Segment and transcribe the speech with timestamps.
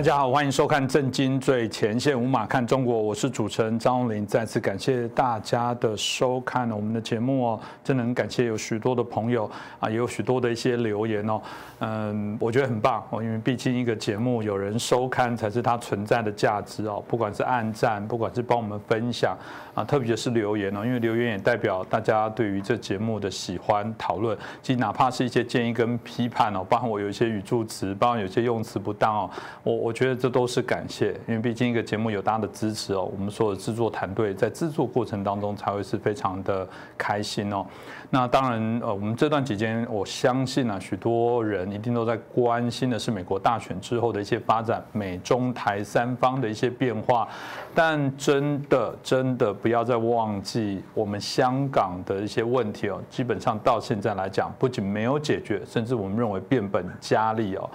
[0.00, 4.26] 大家好，欢迎收看《震惊最前线》，无马看中国，我是主持人张荣林。
[4.26, 9.44] 再次感谢大家的收看我们的节目哦，真的很感谢有许多的朋友
[9.78, 11.42] 啊，也有许多的一些留言哦，
[11.80, 19.36] 嗯，我觉得很棒哦，因为毕竟一个节目有人收看才是它存在的价值哦，不管是按赞，不管是帮我们分享
[19.74, 29.30] 啊，特别是留言哦，因为留言也代表大家对于这节目的喜欢讨论，其实哪怕是一些建议跟批判哦，包含我有一些语助词，包含有些用词不当哦，
[29.62, 29.89] 我。
[29.89, 36.64] 我我觉得这都是感谢，因为毕竟一个节目有大家的支持哦，我们所有制作团队在制作过程当中才会是非常的
[36.96, 37.66] 开心哦。
[38.08, 47.26] 那当然，呃，我们这段期间，我相信啊，许多人一定都在关心的是美国大选之后的一些发展，美中台三方的一些变化。
[47.74, 57.68] 但真的，真的不要再忘记我们香港的一些问题哦，基本上到现在来讲，不仅没有解决，甚至我们认为变本加厉哦。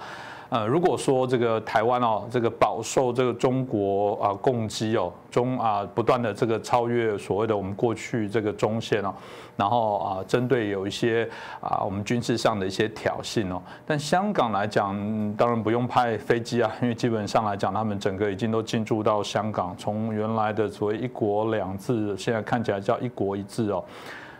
[0.48, 9.12] 呃，如果说这个台湾哦，这个饱受这个中国啊攻击哦，中啊不断的这个超越所谓的我们过去这个中线哦，
[9.56, 11.28] 然后啊针对有一些
[11.60, 14.94] 啊我们军事上的一些挑衅哦，但香港来讲，
[15.34, 23.84] 当然不用派飞机啊，因为基本上来讲，他们整个已经都进驻到香港，从原来的所谓一国两制，现在看起来叫一国一制哦。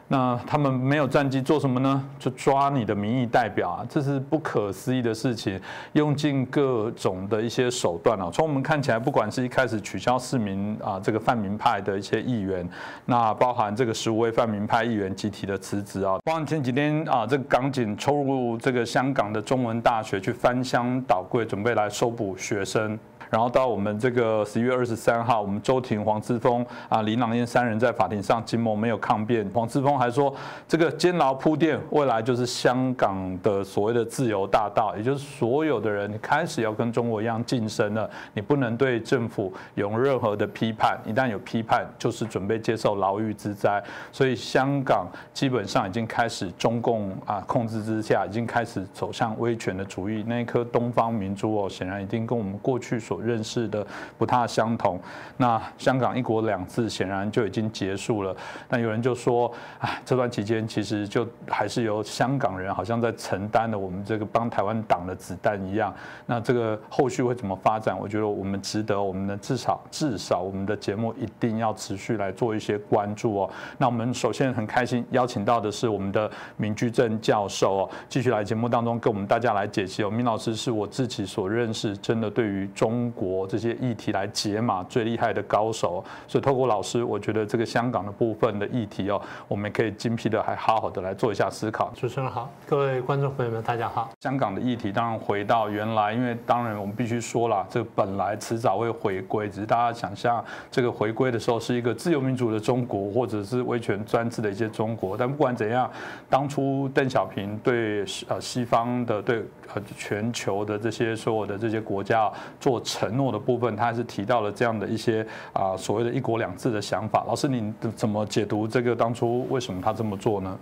[0.08, 2.04] 那他们没有战机做什么呢？
[2.18, 5.60] 就抓你的民意代表啊，这是不可思议的事情，
[5.94, 8.30] 用尽各种的一些手段啊。
[8.32, 12.68] 从我们看起来，不管是一开始取消市民啊这个泛民派的一些议员，
[13.06, 22.96] 那包含这个十五位泛民派议员集体的辞职啊，包含前几天啊这个港警抽入这个香港的中文大学去翻箱倒柜，准备来收捕学生。
[23.30, 29.48] 然后到我们这个十一月二十三号，我们周庭、黄之锋啊、林朗彦三人在法庭上，金某没有抗辩。
[29.52, 30.34] 黄之锋还说，
[30.68, 38.08] 这个监牢铺垫，未来就是香港的所谓的自由大道，也就是所有的人开始要跟中国一样晋升了。
[38.34, 43.82] 你不能对政府有任何的批判，一旦有批判，就是准备接受牢狱之灾。
[44.12, 50.24] 所以香港基本上已经开始中共啊控制之下，已经开始走向威权的主义。
[50.26, 53.86] 那一颗东方明珠哦，显然已经跟我们过去所认识的
[54.18, 55.00] 不太相同，
[55.36, 58.34] 那香港一国两制显然就已经结束了。
[58.68, 65.94] 那有人就说，啊，这段期间其实就还是由香港人好像在承担了我们这个帮台湾挡的子弹一样。
[66.26, 67.98] 那这个后续会怎么发展？
[67.98, 73.50] 我觉得我们值得，我们的至少至少我们的节目一定要持续来做一些关注哦。
[73.78, 80.10] 那我们首先很开心邀请到的是我们的明居正教授哦，继续来节目当中跟我们大家来解析哦。
[80.10, 91.92] 明老师是我自己所认识，真的对于中中国这些议题来解码最厉害的高手，所以透过老师，我觉得这个香港的部分的议题哦，我们可以精辟的还好好的来做一下思考。
[91.94, 94.10] 主持人好，各位观众朋友们，大家好。
[94.20, 105.16] 香港的议题当然回到原来，因为当然我们必须说了，这本来迟早会回归，只是大家想象这个回归的时候是一个自由民主的中国，或者是威权专制的一些中国。
[105.16, 105.88] 但不管怎样，
[106.28, 112.28] 当初邓小平对呃西方的对呃全球的这些所有的这些国家
[112.58, 112.82] 做。
[112.96, 117.24] 承诺的部分，他还是提到了这样的一些啊所谓的一国两制的想法。
[117.26, 120.58] 老师，你怎么解读这个当初为什么他这么做呢？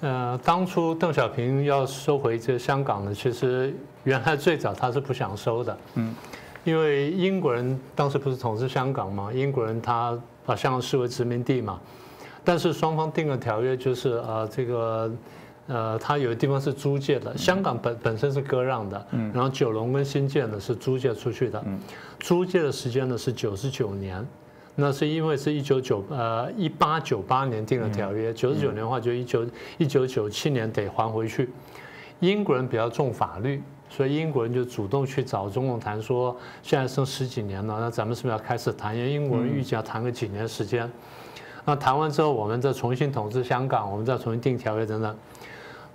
[0.00, 6.12] 呃，当初邓小平要收回这香港呢，其实原来最早他是不想收的，嗯，
[6.64, 11.78] 因为英国人当时不是统治香港嘛，英国人他把香港视为殖民地嘛，
[12.42, 15.10] 但是双方定了条约，就是呃这个。
[15.68, 21.78] 呃，它有的地方是租借的，香港本本身是割让的，嗯，然后九龙跟新建呢是租借出去的，嗯，
[22.18, 24.26] 租借的时间呢是九十九年，
[24.74, 29.46] 那是因为是一九九呃一八九八年定的条约，九十九年的话就一九
[29.78, 31.48] 一九九七年得还回去。
[32.20, 38.96] 英国人比较重法律，所以英国人就主动去找中共谈说，现在剩十几年了，那咱们是不是要开始谈？
[38.96, 40.90] 因为英国人预计要谈个几年时间，
[41.64, 45.16] 那谈完之后，我们再重新统治香港，我们再重新定条约等等。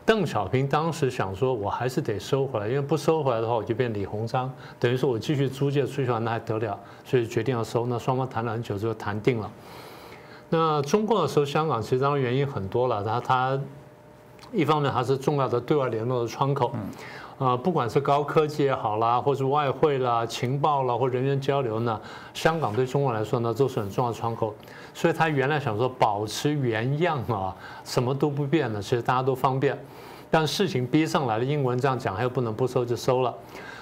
[0.07, 4.49] 邓小平当时想说，我还是得收回来，因为不收回来的话，我就变李鸿章，
[4.79, 6.79] 等于说我继续租借出去的话，那还得了？
[7.03, 7.85] 所以决定要收。
[7.87, 9.51] 那双方谈了很久之后谈定了。
[10.49, 13.03] 那中共的时候香港，其实当然原因很多了。
[13.03, 13.59] 他他
[14.53, 16.71] 一方面还是重要的对外联络的窗口，
[17.37, 21.99] 啊，不管是高科技也好啦，或是外汇啦、情报啦或人员交流呢，
[22.33, 24.55] 香港对中国来说呢都是很重要的窗口。
[24.93, 29.77] 所以他原来想说保持原样啊，什么都不变的，其实大家都方便。
[30.29, 33.33] 但事情逼上来了，英文这样讲，他又不能不收，就收了。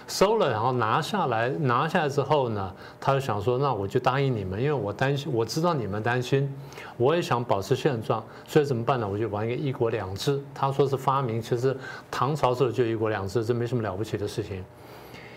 [0.08, 2.72] 收了，然后拿下来，拿下来之后呢，
[3.02, 6.48] 他就想说，那我就答应你们，因为我担心，我知道你们担心，
[6.96, 9.08] 我也想保持现状，所以怎么办呢？
[9.08, 10.40] 我就玩一个一国两制。
[10.54, 11.76] 他说是发明，其实
[12.12, 14.64] 唐朝时候就一国两制，这没什么了不起的事情。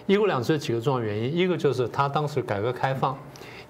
[0.06, 3.16] 一国两制有几个重要原因，一个就是他当时改革开放，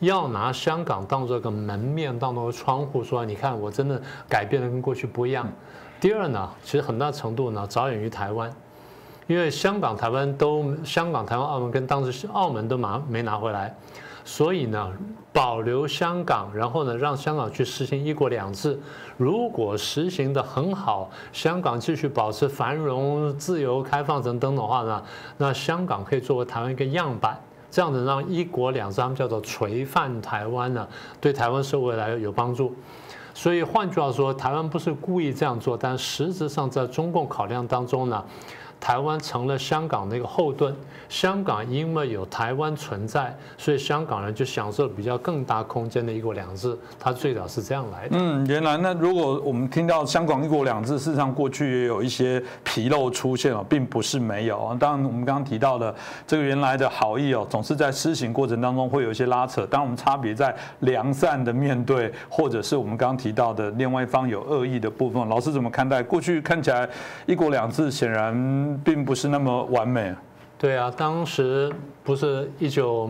[0.00, 5.49] 要拿香港当做个门面，当做个窗户，说你看我真的改变的跟过去不一样。
[6.00, 8.52] 第二呢，其实很大程度呢着眼于台湾，
[9.26, 13.74] 因为香港、台湾都香港、台湾、澳门跟当时澳门都拿没拿回来。
[14.24, 14.92] 所以呢，
[15.32, 18.78] 保留香港，然后呢，让香港去实行一国两制。
[19.16, 25.02] 如果实行的很好，香港继续保持繁荣、自由、开放等等的话呢，
[25.38, 27.40] 那香港可以作为台湾一个样板，
[27.70, 30.86] 这样子让一国两制，叫做垂范台湾呢，
[31.22, 32.74] 对台湾社会来有帮助。
[33.38, 38.25] 所以换句话说，台湾不是故意这样做，但实质上在中共考量当中呢。
[38.80, 40.75] 台湾成了香港的一个后盾，
[41.08, 46.76] 香港因为有台湾存在，所以香港人就享受比较更大空间的一国两制。
[46.98, 48.16] 它最早是这样来的。
[48.19, 54.76] 嗯，原来那如果我们听到香港一国两制，事实上过去也有一些纰漏出现了，并不是没有。
[54.78, 55.94] 当然，我们刚刚提到的
[56.26, 59.66] 这个原来的好意哦，总是在施行过程当中会有一些拉扯。
[59.66, 65.28] 当然，我们差别在良善的面对，或者是我们刚刚提到的另外一方有恶意的部分。
[65.28, 66.02] 老师怎么看待？
[66.02, 66.88] 过去看起来
[67.26, 68.68] 一国两制显然。
[68.85, 70.15] 并不是那么完美。
[70.59, 71.73] 对啊，当时
[72.03, 73.09] 不是一九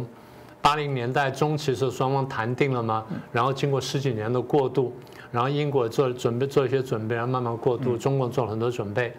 [0.60, 3.04] 八零年代中期时双方谈定了吗？
[3.32, 4.92] 然后经过十几年的过渡，
[5.32, 9.12] 然后英国做准备做一些准备，然后慢慢过渡，中国做了很多准备。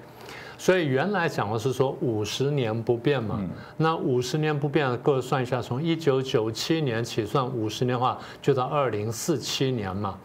[0.60, 3.40] 所以原来讲的是说五十年不变嘛，
[3.78, 10.16] 那五十年不变，各位算一下，从一九九七年起算五十年的话，就到二零四七年嘛。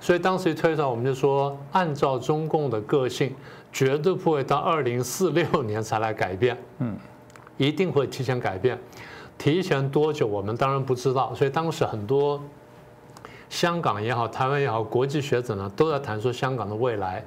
[0.00, 3.34] 所以当时一推算，我们就说，按照中共的个性。
[3.72, 6.96] 绝对不会到二零四六年才来改变，嗯，
[7.56, 8.78] 一定会提前改变，
[9.36, 11.34] 提前多久我们当然不知道。
[11.34, 12.42] 所以当时很多
[13.48, 17.24] 香港也好，台湾也好，国际学者呢都在谈说香港的未来，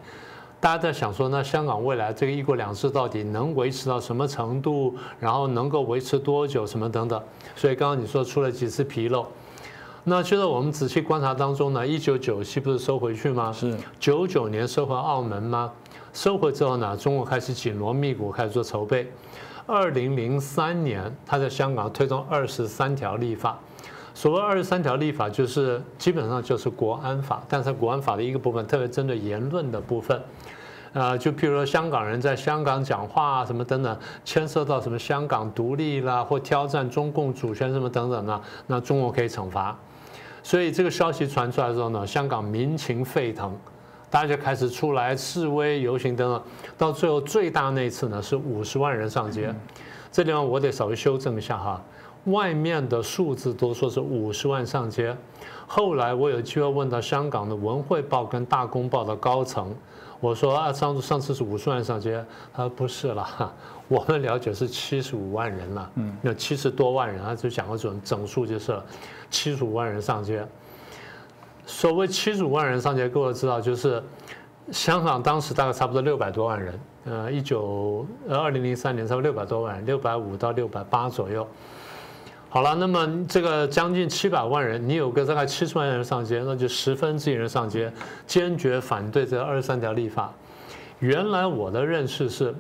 [0.60, 7.22] 大家在想说，那香港未来这个一国两制到底能维持到什么程度，然后能够维持多久，什么等等。
[7.56, 9.26] 所以刚刚你说出了几次纰漏，
[10.04, 13.52] 那就在我们仔细观察当中呢，一九九七不是收回去吗？
[13.52, 15.72] 是九九年收回澳门吗？
[16.14, 19.10] 收回之后呢，中国开始紧锣密鼓开始做筹备。
[19.66, 23.58] 二零零三年，他在香港推动二十三条立法。
[24.14, 30.22] 所谓二十三条立法，就是基本上就是国安法，但是国安法的一个部分，特别针对言论的部分。
[30.92, 39.78] 啊，就譬如说香港人在香港讲话啊什么等等，牵涉到什么香港独立啦，或挑战中共主权什么等等呢，那中国可以惩罚。
[40.44, 43.58] 所以这个消息传出来之后呢，香港民情沸腾。
[44.12, 46.44] 大家就开始出来示威游行等等，
[46.78, 49.56] 到最后最大那次呢是五十万人上街，
[50.12, 51.82] 这地方我得稍微修正一下哈，
[52.26, 55.16] 外面的数字都说是五十万上街，
[55.66, 59.74] 后来我有机会问到香港的文汇报跟大公报的高层，
[60.20, 62.22] 我说啊上次上次是五十万上街，
[62.54, 63.54] 他说不是了，
[63.88, 68.78] 我们了解是七十五万人了，嗯，有七十多万人，他就讲个准整数就是
[69.30, 70.46] 七十五万人上街。
[71.66, 74.04] 所谓七十五万人上街，各位知道，就是
[74.72, 81.48] 香港当时大概差不多六百多万人，呃，一九呃二零零三年差不多六百多万，六百五到六百八左右。
[82.50, 87.92] 好了，那么这个将近七百万人，你有个大概七十万人上街，那就十分之一人上街，
[88.28, 90.34] 坚决反对这二十三条立法。
[91.00, 92.54] 原来我的认识是，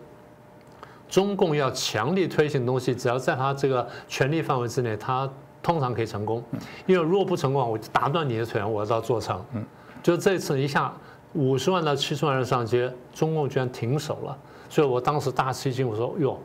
[1.09, 5.29] 中共要强力推行东西，只要在他这个权力范围之内，他。
[5.61, 6.43] 通常可以成功，
[6.85, 9.43] 因为如果不成功，我就打断你的腿，我要做成。
[9.53, 9.63] 嗯，
[10.01, 10.91] 就这次一下
[11.33, 14.37] 五十万到七十万人上街，中共居然停手了，
[14.69, 16.37] 所以我当时大吃一惊，我说哟，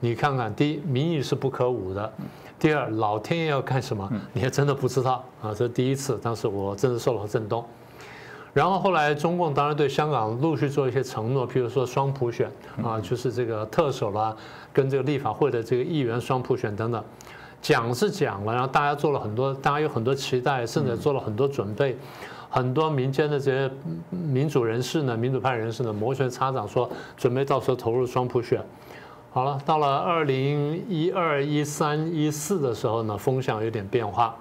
[0.00, 2.12] 你看看，第一民意是不可侮的，
[2.58, 5.24] 第二老天爷要干什么，你还真的不知道。
[5.40, 7.64] 啊，这是第一次，当时我真的受了震动。
[8.52, 12.52] 然后后来中共当然对香港陆续做一些承诺，譬如说双普选
[12.84, 14.36] 啊，就是这个特首啦，
[14.74, 17.02] 跟这个立法会的这个议员双普选等等。
[17.62, 21.96] 讲是讲了，然后大家做了很多，大家有很多期待，甚至做了很多准备。
[22.50, 23.70] 很多民间的这些
[24.10, 28.62] 民主人士呢，民主派人士呢，摩拳擦掌说准备到时候投入双普选。
[29.30, 34.36] 好了，到了二零一二、一三、一四的时候呢，风向有点变化。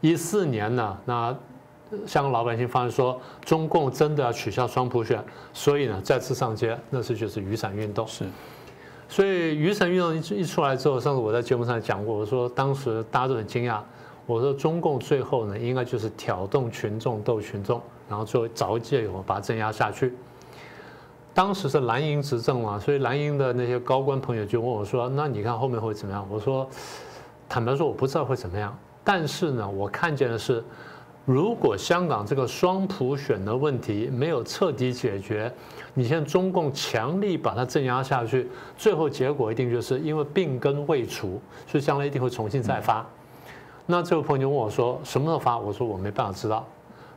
[0.00, 1.32] 一四年呢，那
[2.04, 5.22] 香港老百姓发现说，中共真的要取消双普选，
[5.52, 8.04] 所以呢再次上街，那次就是雨伞运动。
[8.08, 8.24] 是。
[9.08, 13.80] 所以雨伞运动一一出来之后，上次我在节目上讲过，我说当时大家都很惊讶，
[14.26, 20.12] 我说中共最后呢，应该就是挑动群众斗群众，然后最后找借口把它镇压下去。
[21.32, 26.66] 当时是蓝营执政嘛，所以蓝营的那些高官朋友就问我说：“那你看后面会怎么样？”我说
[27.46, 30.64] ：“坦白说，我不知道会怎么样，但是呢，我看见的是
[31.26, 35.52] 如果香港这个双普选的问题没有彻底解决，
[35.92, 43.04] 你现在中共强力把它镇压下去，最后结果一定就是因为病根未除，所以将来一定会重新再发。
[43.86, 45.58] 那这位朋友就问我说什么时候发？
[45.58, 46.64] 我说我没办法知道，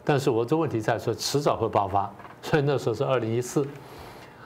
[0.03, 2.11] 但是我这问题在说迟早会爆发，
[2.41, 3.63] 所以那时候是二零一四。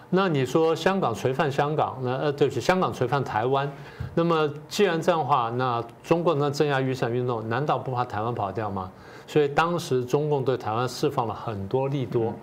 [0.09, 3.71] 那你说香港垂范香港，那呃对不起，香港垂范台湾，
[4.13, 8.91] 那么既然这样的话，那中共的镇压雨伞运动难道不怕台湾跑掉吗？
[9.25, 12.33] 所以当时中共对台湾释放了很多利多，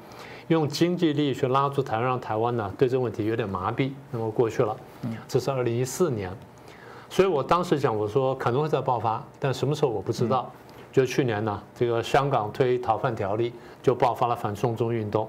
[0.48, 3.92] 用经济利益去拉住台湾，让台湾呢对这个问题有点麻痹。
[4.10, 4.76] 那么过去了，
[5.28, 6.30] 这是二零一四年，
[7.08, 10.50] 所以我当时讲我说可能会再爆发，但什么时候我不知道。
[10.92, 15.28] 就去年呢，这个香港推逃犯条例，就爆发了反送中运动。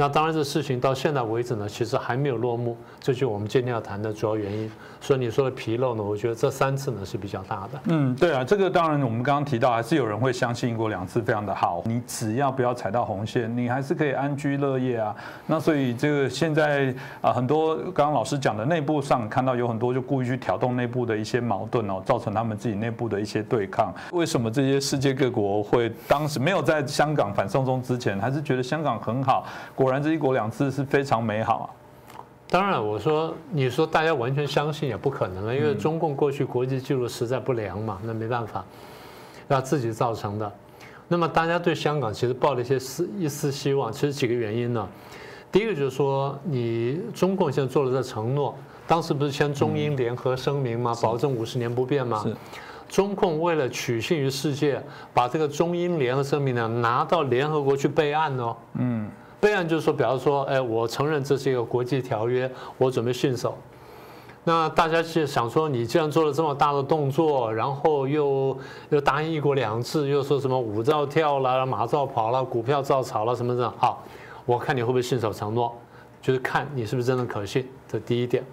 [0.00, 4.72] 那当然，这事情到现在为止呢，其实还没有落幕，这就是我们今天要谈的主要原因。
[4.98, 7.80] 所以你说的纰漏呢，我觉得这三次呢是比较大的。
[7.84, 15.14] 嗯，对啊，这个当然我们刚刚提到，还是有人会相信一国两次非常的好，你只要不要踩到红线，你还是可以安居乐业啊。
[15.46, 23.92] 那所以这个现在啊，很多刚刚老师讲的内部上看到有很多就故意去挑动内部的一些矛盾哦，造成他们自己内部的一些对抗。
[24.12, 29.46] 为什么这些世界各国会当时没有在香港反送中之前，还是觉得香港很好？
[29.74, 31.66] 果果然，这一国两制是非常美好啊！
[32.48, 38.64] 当然，我说你说大家完全相信也不可能了，因为中共过去国际记录实在不良嘛，那没办法，
[39.48, 40.52] 那自己造成的。
[41.08, 44.88] 那么大家对香港其实抱了一些丝一丝希望，其实几个原因呢？
[45.50, 48.54] 第一个就是说，你中共现在做了这承诺，
[48.86, 50.94] 当时不是签中英联合声明吗？
[51.02, 52.24] 保证五十年不变吗？
[52.88, 54.80] 中共为了取信于世界，
[55.12, 58.56] 把这个中英联合声明呢拿到联合国去备案哦。
[58.74, 59.10] 嗯。
[59.40, 63.56] 备案就是说，比方说，哎，我承认这是一个国际条约，我准备信守。
[64.44, 68.56] 那大家是想说，你既然做了这么大的动作，然后又
[68.90, 74.02] 又答应一国两制，又说什么舞照跳了，马照跑了，股票照炒了，什么的，好，
[74.46, 75.74] 我看你会不会信守承诺，
[76.22, 77.68] 就是看你是不是真的可信。
[77.88, 78.44] 这第一点。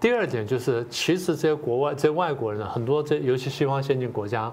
[0.00, 4.52] 第二点就是，其实这些国外这些外国人很多，这尤其西方先进国家，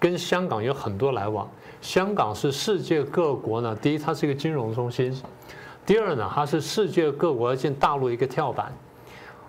[0.00, 1.48] 跟香港有很多来往。
[1.80, 5.12] 香港是世界各国呢，第一，它是一个金融中心；
[5.86, 8.72] 第二呢，它是世界各国要进大陆一个跳板。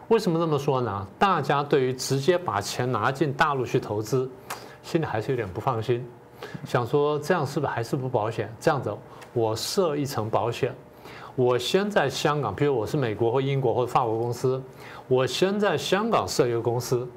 [0.08, 1.08] 为什么这么说呢？
[1.20, 4.30] 大家对于直接把钱拿进大陆去投资，
[4.84, 6.06] 心里还是有点不放心，
[6.66, 8.54] 想说这样是不是还是不保险？
[8.60, 8.94] 这样子，
[9.34, 10.74] 我设一层保险。
[11.36, 14.62] 我先在香港，比如我是美国或英国或法国公司，
[15.08, 17.08] 我先在香港设一个公司，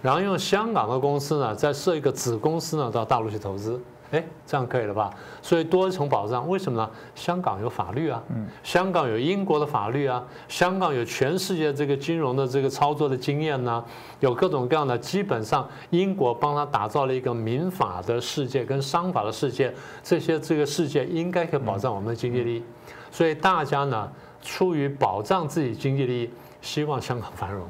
[0.00, 3.78] 然后用香港的公司呢，再设一个子公司呢，到大陆去投资。
[4.12, 5.08] 哎，这样可以了吧？
[5.40, 6.90] 所以多一层保障，为什么呢？
[7.14, 8.20] 香港有法律啊，
[8.62, 13.84] 香港有英国的法律啊，香港有全世界这个金融的这个操作的经验呢，
[14.18, 14.98] 有各种各样的。
[14.98, 22.62] 基本上，英国帮他打造了一个民法的世界跟商法的世界，这些这个世界应该可以保障我们的经济利益。
[23.10, 24.10] 所以大家呢，
[24.42, 27.66] 出于保障自己经济利益，希望香港繁荣，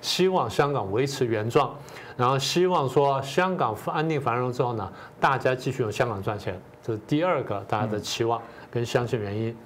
[0.00, 1.74] 希望香港维持原状，
[2.16, 8.40] 然后希望说香港安定繁荣之后呢，大家继续用香港赚钱，这是第二个大家的期望
[8.70, 9.56] 跟相信原因。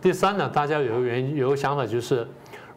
[0.00, 2.26] 第三呢，大家有个原因有个想法就是，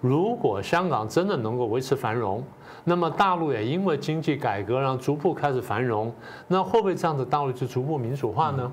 [0.01, 2.43] 如果香港真的能够维持繁荣，
[2.83, 6.13] 那么大陆也因为经济改革然后逐步开始繁荣，
[6.47, 8.71] 那会不会这样子大陆就逐步民主化呢？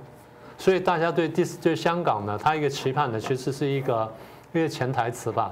[0.58, 4.12] 所以大家对第四对香港呢，它一个期盼呢，其实是一个
[4.52, 5.50] 一个潜台词吧。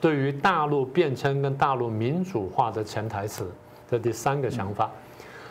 [0.00, 3.50] 对于大陆变迁跟大陆民主化的潜台词
[3.90, 4.90] 的第三个想法，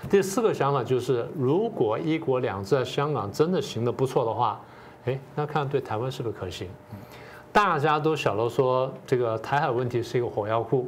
[0.10, 4.60] 第四个想法就是，如果一国两制在香港真的行得不错的话，
[5.06, 6.68] 哎，那看对台湾是不是可行？
[7.52, 10.88] 大家都晓得说这个台海问题是一个火药库，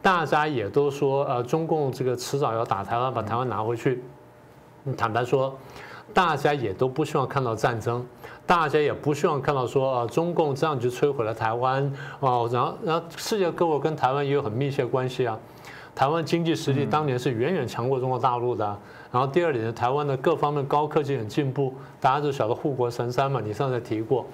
[0.00, 4.02] 大家也都说呃中共这个迟早要打台湾，把台湾拿回去。
[4.96, 5.56] 坦白说。
[6.14, 8.04] 大家也都不希望看到战争，
[8.44, 11.90] 大家也不希望看到说啊，中共这样就摧毁了台湾
[12.20, 15.38] 哦，然后然后世界各国跟台湾也有很密切关系啊，
[15.94, 18.64] 台湾经济实力当年是远远强过中国大陆的，
[19.10, 24.26] 然后第二点是，台湾的各方面高科技很进步，大家都晓得护国神山嘛，你上次提过，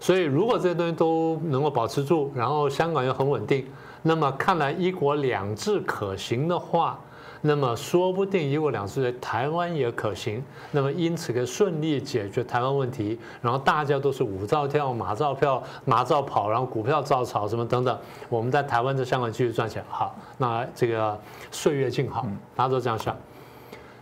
[0.00, 3.66] 所以如果这些东西都能够保持住，然后香港又很稳定，
[4.02, 6.98] 那么看来一国两制可行的话。
[7.46, 17.98] 那么说不定一国两制在台湾也可行，那么因此可以顺利解决台湾问题，然后大家都是舞照跳、马照票、马照跑，然后股票照炒什么等等，
[18.30, 21.20] 我们在台湾在香港继续赚钱，好，那这个
[21.50, 23.14] 岁月静好，大家都这样想。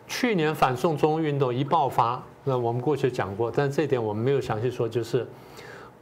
[0.07, 5.27] 去年反送中运动一爆发，那我们过去讲过，但是这点我们没有详细说，就是。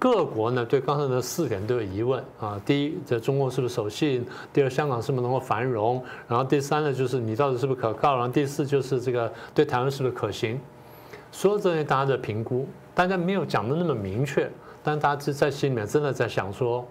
[0.01, 2.59] 各国呢对刚才的四点都有疑问啊。
[2.65, 4.27] 第一，这中共是不是守信？
[4.51, 6.03] 第二，香港是不是能够繁荣？
[6.27, 8.17] 然后第三呢，就是你到底是不是可靠？
[8.17, 10.59] 然后第四就是这个对台湾是不是可行？
[11.31, 14.51] 所有这些大家的评估，大家没有讲的那么明确，
[14.83, 16.83] 但大家在心里面真的在想说，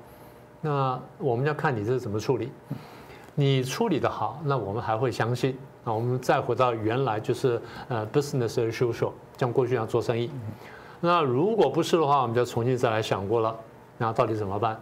[0.61, 2.51] 那我们要看你这是怎么处理。
[3.33, 5.57] 你处理的好，那我们还会相信。
[5.83, 10.29] 那我们再回到原来就是呃 business as usual，像过去一样做生意。
[11.01, 13.55] 那如果不是的话，我们就重新再来想过了，
[13.97, 14.79] 那到底怎么办？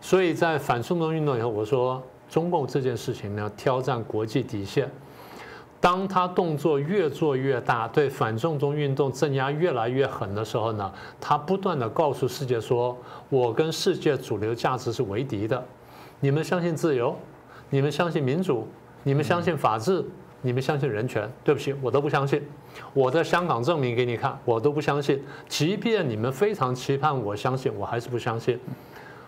[0.00, 4.90] 所以在反送中运动以后，我说中共这件事情呢，挑战国际底线。
[5.80, 10.90] 当他动作越做越大，对反送中运动镇压越来越狠的时候呢，
[11.20, 12.96] 他不断的告诉世界说
[13.28, 15.62] ：“我跟世界主流价值是为敌的。
[16.20, 17.14] 你们相信自由，
[17.68, 18.66] 你们相信民主，
[19.02, 20.02] 你们相信法治，
[20.44, 21.28] 你们相信人权。
[21.42, 22.40] 对不起，我都不相信。
[22.92, 25.20] 我在香港证明给你看，我都不相信。
[25.48, 28.60] 即便你们非常期盼我相信，我还是不相信。”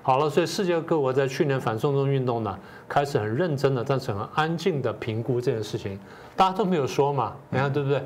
[0.05, 2.57] 好了，所以世界各国在去年反送中运动呢，
[2.89, 5.99] 开始很认真的，但是很安静的评估这件事情。
[6.37, 8.01] 大家都没有说嘛，你看对不对？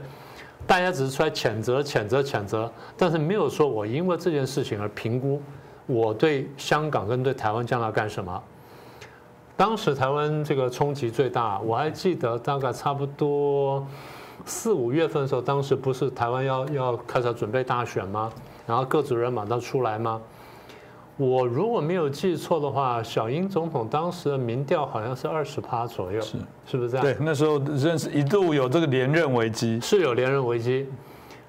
[0.67, 5.43] 大家只是出来谴责、谴责、谴责，但是没有说我因为这件事情而评估
[5.87, 8.43] 我对香港跟对台湾将来干什么。
[9.61, 13.87] 当时台湾这个冲击最大，我还记得大概差不多
[14.47, 18.33] 四五月份的时候，当时不是台湾要要开始准备大选吗？
[18.67, 20.19] 然后各组人马上出来吗？
[21.19, 27.05] 我如果没有记错的话，小英总统当时的民调好像是二十趴左右，是是不是这样？
[27.05, 30.89] 对，那时候认识一度有这个连任危机，是有连任危机。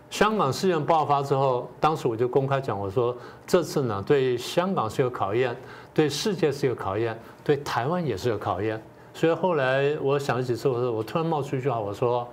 [0.09, 3.15] 香港事件爆发之后，当时我就公开讲，我说
[3.47, 5.55] 这次呢，对香港是有考验，
[5.93, 8.81] 对世界是一个考验，对台湾也是个考验。
[9.13, 12.27] 所以后来我想了几次，我说我突然冒出一句话，我说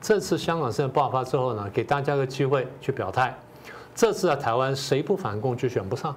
[0.00, 3.36] 这次香港事件爆发之后呢，给大家个机会去表态，
[3.94, 6.14] 这次在台湾谁不反共就选不上。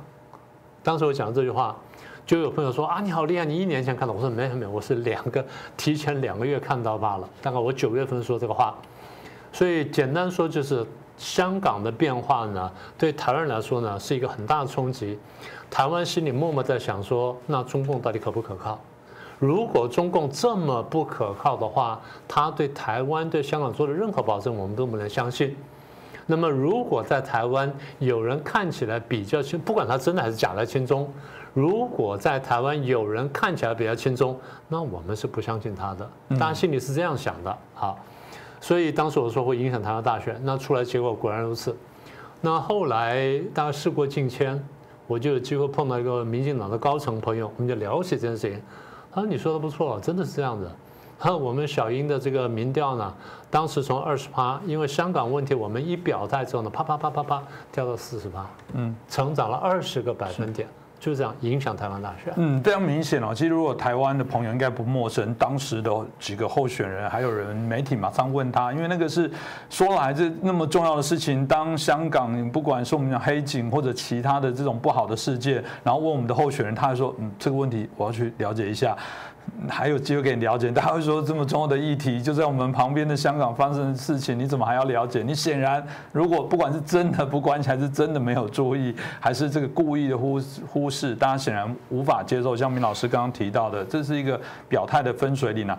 [0.83, 1.75] 当时我讲这句话，
[2.23, 4.13] 就有朋友说啊，你好厉害，你一年前看到。
[4.13, 5.43] 我说没有没有，我是两个
[5.75, 7.27] 提前两个月看到罢了。
[7.41, 8.75] 大概我九月份说这个话，
[9.51, 10.85] 所以简单说就是
[11.17, 15.17] 香港的变化呢，对台湾人来说呢是一个很大的冲击。
[15.75, 18.79] 台湾心里默默在想说，那中共到底可不可靠？
[19.39, 25.53] 如果中共这么不可靠的话，他对台湾对香港做的任何保证，我们都不能相信。
[26.27, 31.11] 那么，如果在台湾有人看起来比较轻，不管他真的还是假的轻中，
[31.53, 36.09] 如果在台湾有人看起来比较轻中，那我们是不相信他的。
[36.39, 37.99] 大家心里是这样想的，好，
[38.61, 41.75] 所以当时我说会影响台湾大选，那出来结果果然如此。
[42.39, 44.63] 那后来大家事过境迁，
[45.07, 48.61] 我就有机会碰到一个民进党的高层朋友，我们就聊起这件事情。
[49.11, 50.69] 他说：“你说的不错，真的是这样子。”
[51.17, 53.13] 和我们小英的这个民调呢，
[53.49, 57.41] 当时从二十八，因为香港问题，我们一表态之后呢，啪啪啪啪啪
[57.71, 60.67] 掉到四十八，嗯，成长了二十个百分点，
[60.99, 62.33] 就这样影响台湾大选。
[62.37, 63.33] 嗯，非常明显哦。
[63.33, 69.29] 其实如果台湾的朋友应该不陌生，当时的几个候选人，还有人媒体马上问他，因为那个是
[69.69, 78.97] 说来这那么重要的事情，当香港不管是我们讲黑警或者其他的这种不好的事件，然后问我们的候选人，他还说，嗯，这个问题我要去了解一下。
[79.69, 85.23] 还有机会给你了解，大家会说这么重要的议题就在我们旁边的香港发生的事情，你怎么还要了解？
[85.23, 92.55] 你显然如果不管是真的不关心，还是真的没有注意，还是这个故意的忽忽视，大家显然无法接受。
[92.55, 95.77] 像明老师刚刚提到的，这是一个表态的分水岭啊。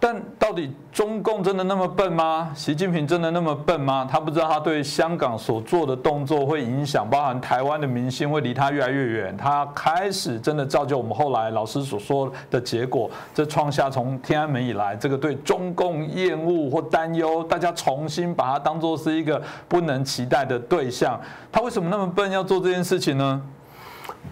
[0.00, 2.52] 但到底中共真的那么笨吗？
[2.54, 4.08] 习近平真的那么笨吗？
[4.08, 9.36] 他不知道他对香港所做的动作会影响，包含台湾的民心会离他越来越远。
[9.36, 21.20] 他开始真的造就我们后来老师所说的结果，这创下从天安门以来这个对中共厌恶或担忧，大家重新把它当作是一个不能期待的对象。
[21.50, 23.42] 他为什么那么笨要做这件事情呢？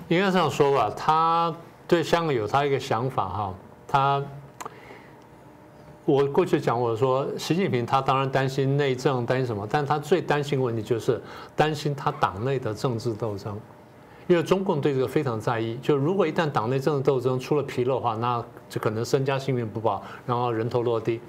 [0.06, 1.52] 应该这样说吧，他
[1.88, 3.54] 对香港有他一个想法哈，
[3.88, 4.22] 他。
[6.06, 9.66] 我过去讲，我说习近平他当然担心内政，担心什么？
[9.68, 11.20] 但他最担心问题就是
[11.56, 13.58] 担心他党内的政治斗争，
[14.28, 15.76] 因为中共对这个非常在意。
[15.82, 21.20] 就如果一旦党内政治斗争出了纰漏的话，那就可能身家性命不保，然后人头落地。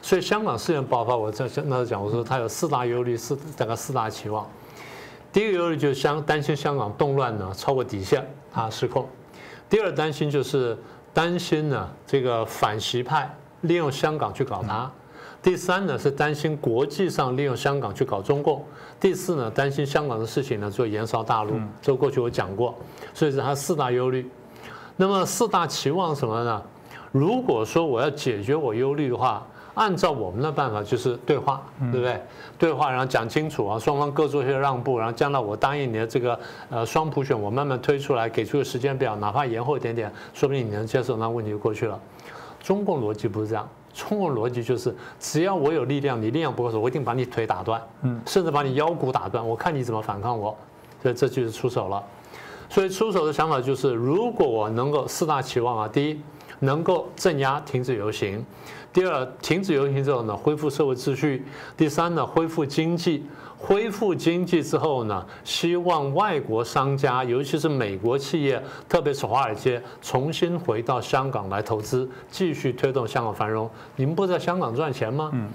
[0.00, 4.46] 所以香港事件爆发，我在那时讲，我说他有四大忧虑，四大概四大期望。
[5.30, 9.06] 第一个忧虑就是香担心香港动乱呢超过底线，啊失控。
[9.68, 10.78] 第二担心就是
[11.12, 13.30] 担心呢这个反习派。
[13.64, 14.90] 利用香港去搞他，
[15.42, 18.64] 第三呢是担心国际上利用香港去搞中共，
[18.98, 22.74] 第四呢担心香港的事情呢做延烧大陆，这过去我讲过，
[23.12, 24.30] 所以是他四大忧虑。
[24.96, 26.62] 那么四大期望什么呢？
[27.10, 32.20] 如果说我要解决我忧虑的话，按照我们的办法就是对话，对不对？
[32.56, 36.38] 对话然后讲清楚啊，双方各做一些让步，然后将来我答应你的这个
[36.70, 42.00] 呃双普选，我慢慢推出来，给出个时间表，哪怕延后一点点，说不定你能接受，那问题就过去了。
[42.64, 50.56] 中共逻辑不是这样，中国逻辑就是只要我有力量，你力量不够时，我一定把你腿打断，嗯，甚至把你腰骨打断，我看你怎么反抗我，
[51.02, 52.02] 所以这就是出手了。
[52.70, 56.20] 所以出手的想法就是，如果我能够四大期望啊，第一，
[56.60, 58.42] 能够镇压、停止游行；
[58.94, 61.42] 第二，停止游行之后呢，恢复社会秩序；
[61.76, 63.26] 第三呢，恢复经济。
[63.66, 73.68] 恢复经济之后呢，希望外国商家，尤其是美国企业，特别是华尔街，重新回到香港来投资，继续推动香港繁荣。
[73.96, 75.30] 你们不在香港赚钱吗？
[75.32, 75.48] 嗯。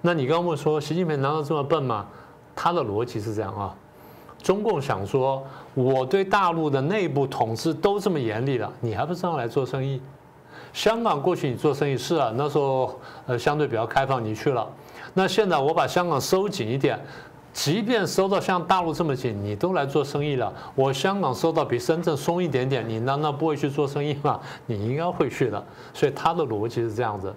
[0.00, 2.06] 那你刚刚问说，习近平难道这么笨吗？
[2.54, 3.74] 他的逻辑是这样啊。
[4.40, 5.44] 中共想说，
[5.74, 10.00] 我对大陆的内部统治都这么严厉了，你还不上来做生意？
[10.72, 14.64] 香港过去你做生意是啊，那时候呃相对比较开放，你去了。
[15.14, 17.00] 那现在我把香港收紧一点，
[17.52, 20.52] 即便收到像大陆这么紧，你都来做生意了。
[20.74, 24.40] 我香港收到比深圳松一点点，你难道不会去做生意吗？
[24.66, 25.64] 你应该会去的。
[25.92, 27.34] 所以他的逻辑是这样子，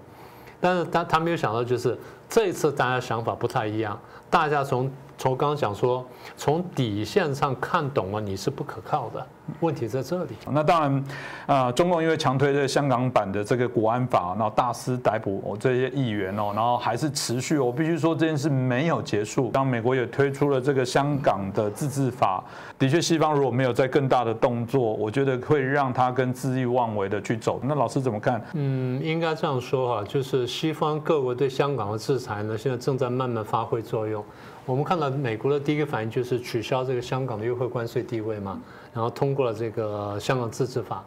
[0.60, 1.98] 但是他他没有想到，就是
[2.30, 4.92] 这一次大家想法不太一样，大家从。
[5.22, 6.04] 从刚刚讲说，
[6.36, 9.24] 从底线上看懂了你是不可靠的，
[9.60, 10.32] 问题在这里。
[10.50, 11.04] 那当然，
[11.46, 17.60] 啊，中共因为强推这香港版的这个国安法，然后大肆逮捕这些议员哦，然后还是持续。
[17.60, 19.52] 我必须说这件事没有结束。
[19.52, 22.44] 当美国也推出了这个香港的自治法，
[22.80, 27.60] 的确，西方如果没有在更大的动作，我觉得会让他跟恣意妄为的去走。
[27.62, 28.44] 那老师怎么看？
[28.54, 34.26] 嗯，应该这样说哈，就是西方各国对香港的制裁呢，现在正在慢慢发挥作用。
[34.72, 38.58] 我们看到美国的第一个反应就是取消这个香港的优惠关税地位嘛，
[38.94, 41.04] 然后通过了这个香港自治法。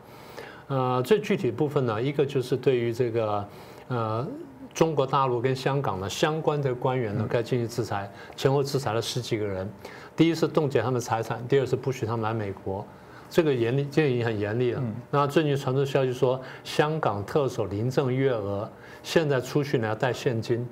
[0.66, 3.48] 呃，最具体部分呢，一个就是对于这个
[3.88, 4.28] 呃
[4.74, 9.66] 中国大陆跟香港的相关的官员呢，该进行制裁，前后制裁了十几个人。
[10.14, 12.86] 第一是冻结他们财产，第二是不许他们来美国，
[13.30, 14.82] 这个严厉，这个已经很严厉了。
[15.10, 18.70] 那最近传出消息说，香港特首林郑月娥
[19.02, 20.68] 现在出去呢要带现金。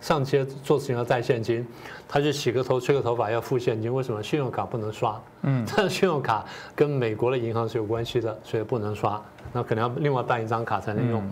[0.00, 1.66] 上街做事情要带现金，
[2.06, 3.92] 他就洗个头、吹个头发要付现金。
[3.92, 4.22] 为什么？
[4.22, 5.20] 信用卡不能刷。
[5.42, 9.20] 嗯，但 是信用卡跟美国的银行是有关系的，所以不能刷。
[9.52, 11.22] 那可能要另外办一张卡才能用。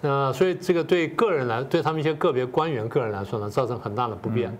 [0.00, 4.56] 那所以这个对个人来，对他们一些个别官员个人来说呢，造成很大的不便。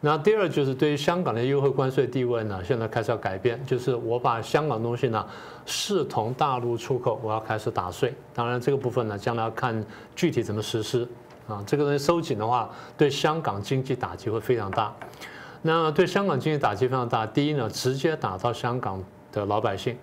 [0.00, 5.26] 那第二就是对于香港的优惠关税地位呢，现在开始要改变，就是我把香港东西呢
[5.64, 8.14] 视同大陆出口，我要开始打税。
[8.34, 9.82] 当然这个部分呢，将来要看
[10.14, 11.08] 具体怎么实施。
[11.46, 14.94] 啊，这个东西收紧的话，对香港经济打击会非常大。
[15.62, 17.26] 那对香港经济打击非常大。
[17.26, 19.02] 第一呢，直接打到香港
[19.32, 19.94] 的老百姓；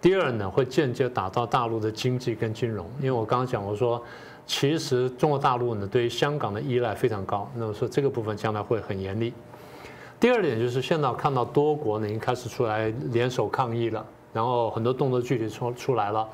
[0.00, 2.86] 第二呢，会间接打到大陆的经济跟金融。
[2.98, 4.02] 因为我刚刚讲，我说
[4.46, 9.32] 其实中国大陆呢对于香港的依赖非常高，那么说这个部分将来会很严厉。
[10.18, 16.26] 第二点就是现在看到多国呢已经开始出来联手抗议了，然后很多动作具体出出来了。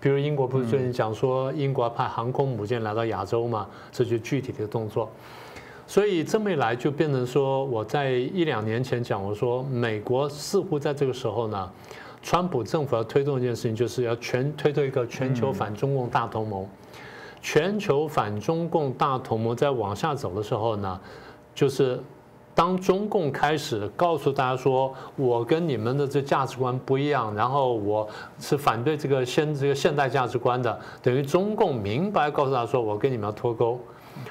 [0.00, 3.66] 比如英国不是最近讲说英国派航空母舰来到亚洲嘛？
[3.92, 5.10] 这就具体的动作。
[5.86, 11.70] 所以这么一来，就变成说我在一两年前讲，我说美国似乎在这个时候呢，
[12.22, 16.66] 川普政府要推动一件事情，就是要全推动一个全球反中共大同盟。
[17.42, 21.00] 全球反中共大同盟在往下走的时候呢，
[21.54, 22.00] 就是。
[22.54, 28.06] 当中共开始告诉大家说，我跟你们的这价值观不一样，然后我
[28.38, 33.80] 是反对这个现这个现代价值观的，等于中共明白告诉他说，我跟你们要脱钩。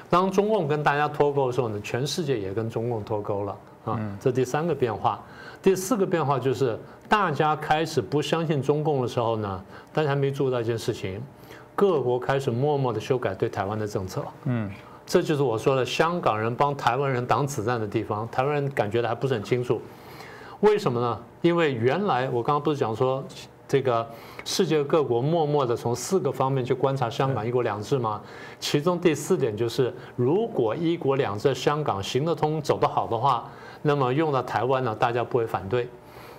[0.08, 3.56] 当中共跟大家脱钩的时候呢，全世界也跟中共脱钩了
[3.86, 4.00] 啊。
[4.20, 5.20] 这第三个变化，
[5.60, 6.78] 第四个变化就是
[7.08, 11.20] 大家开始不相信中共的时候呢，大家还没注意到一件事情，
[11.74, 14.22] 各国开始默默的修改对台湾的政策。
[14.44, 14.70] 嗯。
[15.10, 18.28] 这就是我说的香港人帮台湾人挡子弹的地方。
[18.30, 19.82] 台湾人感觉的还不是很清楚，
[20.60, 21.20] 为什么呢？
[21.42, 23.20] 因为原来我刚刚不是讲说，
[23.66, 24.08] 这个
[24.44, 28.20] 世界各国默默的从四个方面去观察香港一国两制吗？
[28.60, 33.50] 其中第四点就是，如果一国两制在香港行得通、走得好的话，
[33.82, 35.86] 那么用到台湾呢，大家不会反对；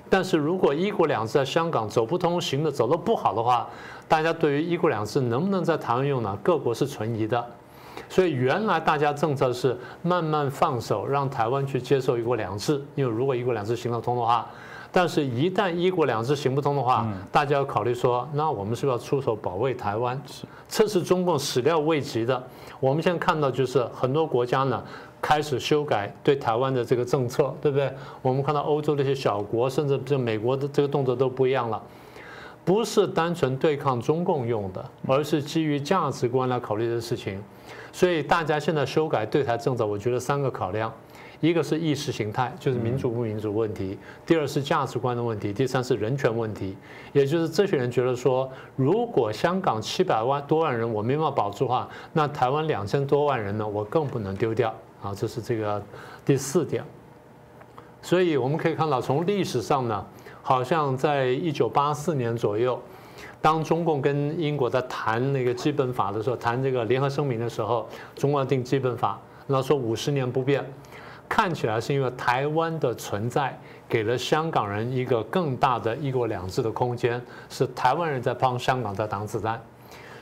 [0.10, 3.68] 但是如果一国两制在香港走不通、行的走得不好的话，
[4.08, 6.38] 大家对于一国两制能不能在台湾用呢？
[6.42, 7.46] 各国是存疑的。
[8.10, 12.82] 所以原来大家政策是慢慢放手，让台湾去接受一国两制。
[12.96, 14.46] 因为如果一国两制行得通的话，
[14.92, 20.22] 但是一旦一国两制行不通的话，大家要考虑说，那我们是不是要出手保卫台湾？
[20.68, 22.42] 这是中共始料未及的。
[22.80, 24.84] 我们现在看到就是很多国家呢
[25.22, 27.90] 开始修改对台湾的这个政策，对不对？
[28.22, 31.82] 我们看到欧洲那些小国，甚至就美国的这个动作都不一样了。
[32.66, 37.42] 不是单纯对抗中共用的，而是基于价值观来考虑的事情。
[37.92, 40.92] 所以大家现在修改对台政策，我觉得三个考量：
[41.42, 46.76] 一个是意识形态，就是民主不民主问题；第二是价值观的问题；第三是人权问题。
[47.12, 54.74] 也就是这些人觉得说，如果香港七百万多万人我没办法保住的话，那台湾两千多万人呢，我更不能丢掉
[55.04, 55.14] 啊！
[55.14, 55.84] 这是这个
[56.26, 56.84] 第四点。
[58.02, 60.06] 所以我们可以看到，从历史上呢，
[60.42, 62.82] 好像在一九八四年左右。
[63.42, 70.64] 当中共跟英国在谈那个基本法的时候，谈这个联合声明的时候，中国定基本法，然后说五十年不变，
[71.28, 79.60] 看起来是因为台湾的存在给了香港人一个更大的一国两制的空间，是台湾人在帮香港在挡子弹。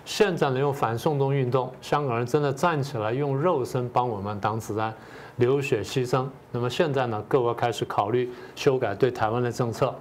[0.06, 4.94] 现在呢，用反送中运动，香港人真的站起来，用肉身帮我们挡子弹，
[5.36, 6.26] 流血牺牲。
[6.52, 9.94] 那么现在呢，各国开始考虑修改对台湾的政策。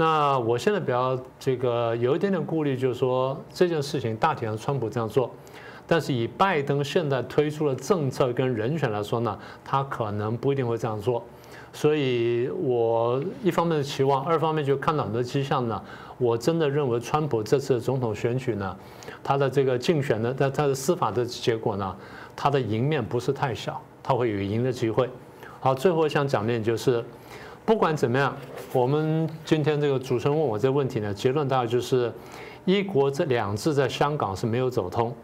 [0.00, 5.30] 那我现在比较这个有一点点顾虑，就是说这件事情大体上川普这样做，
[5.86, 11.22] 但是以拜登现在推出的政策跟人选来说呢，他可能不一定会这样做。
[11.74, 15.78] 所以我一方面的期望，二方面就看到很多迹象呢。
[16.16, 18.74] 我真的认为川普这次总统选举呢，
[19.22, 21.94] 他的这个竞选的，他他的司法的结果呢，
[22.34, 25.10] 他的赢面不是太小，他会有赢的机会。
[25.60, 27.04] 好，最后想讲的就是。
[27.70, 28.36] 不管怎么样，
[28.72, 32.12] 我们今天这个主持人问我这个问题呢，结论大概就是
[32.66, 35.14] “一国”这两制在香港是没有走通。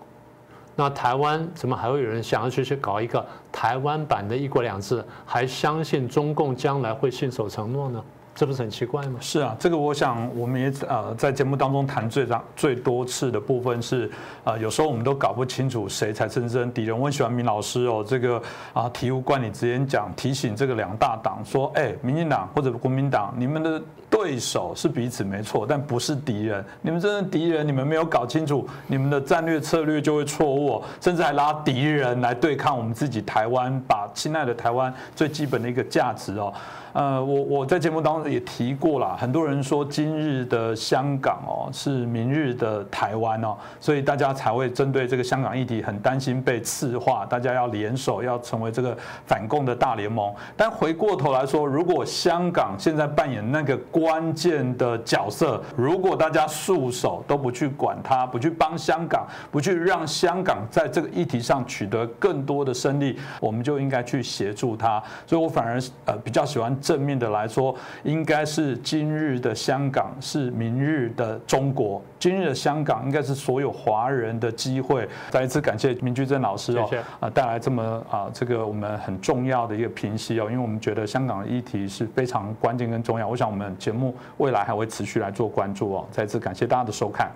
[0.77, 5.05] 那台湾怎么还会有人想要去去搞一个台湾版的一国两制？
[5.25, 8.05] 还相信中共将来会信守承诺呢？
[8.37, 9.19] 这不是很奇怪吗？
[9.19, 14.11] 是啊，这个我想我们也呃在节目当中谈最长最多次的部分是
[14.45, 16.97] 啊，有时候我们都搞不清楚谁才真正敌人。
[16.97, 18.37] 我很喜欢明老师哦，这个
[18.75, 26.63] 啊醍醐灌顶直言讲提醒这个两大党说，哎，民进党或者国民党，你们的对手是彼此没错，但不是敌人。
[26.83, 36.53] 你们真正敌人，你们没有搞清楚，你们的战略策略就会错误，甚至还拉敌人来对抗我们自己台湾，把亲爱的台湾最基本的一个价值哦。
[36.97, 50.35] 呃，我我在节目当中也提过了，很多人说今日的香港哦是明日的台湾哦，所以大家才会针对这个香港议题很担心被赤化，大家要联手要成为这个反共的大联盟。
[50.57, 64.99] 但回过头来说，如果香港现在扮演那个关键的角色，如果大家束手都不去管它，不去帮香港，不去让香港在这个议题上取得更多的胜利，我们就应该去协助它。
[65.27, 66.75] 所以我反而呃比较喜欢。
[66.87, 72.01] 正面的来说，应该是今日的香港是明日的中国。
[72.17, 75.09] 今日的香港应该是所有华人的机会。
[75.31, 83.27] 再一次感谢明居正老师哦，啊带来这么啊这个我们很重要的一个评析哦，因为我们觉得香港的议题是非常关键跟重要。
[83.27, 86.07] 我想我们节目未来还会持续来做关注哦。
[86.13, 87.33] 再次感谢大家的收看。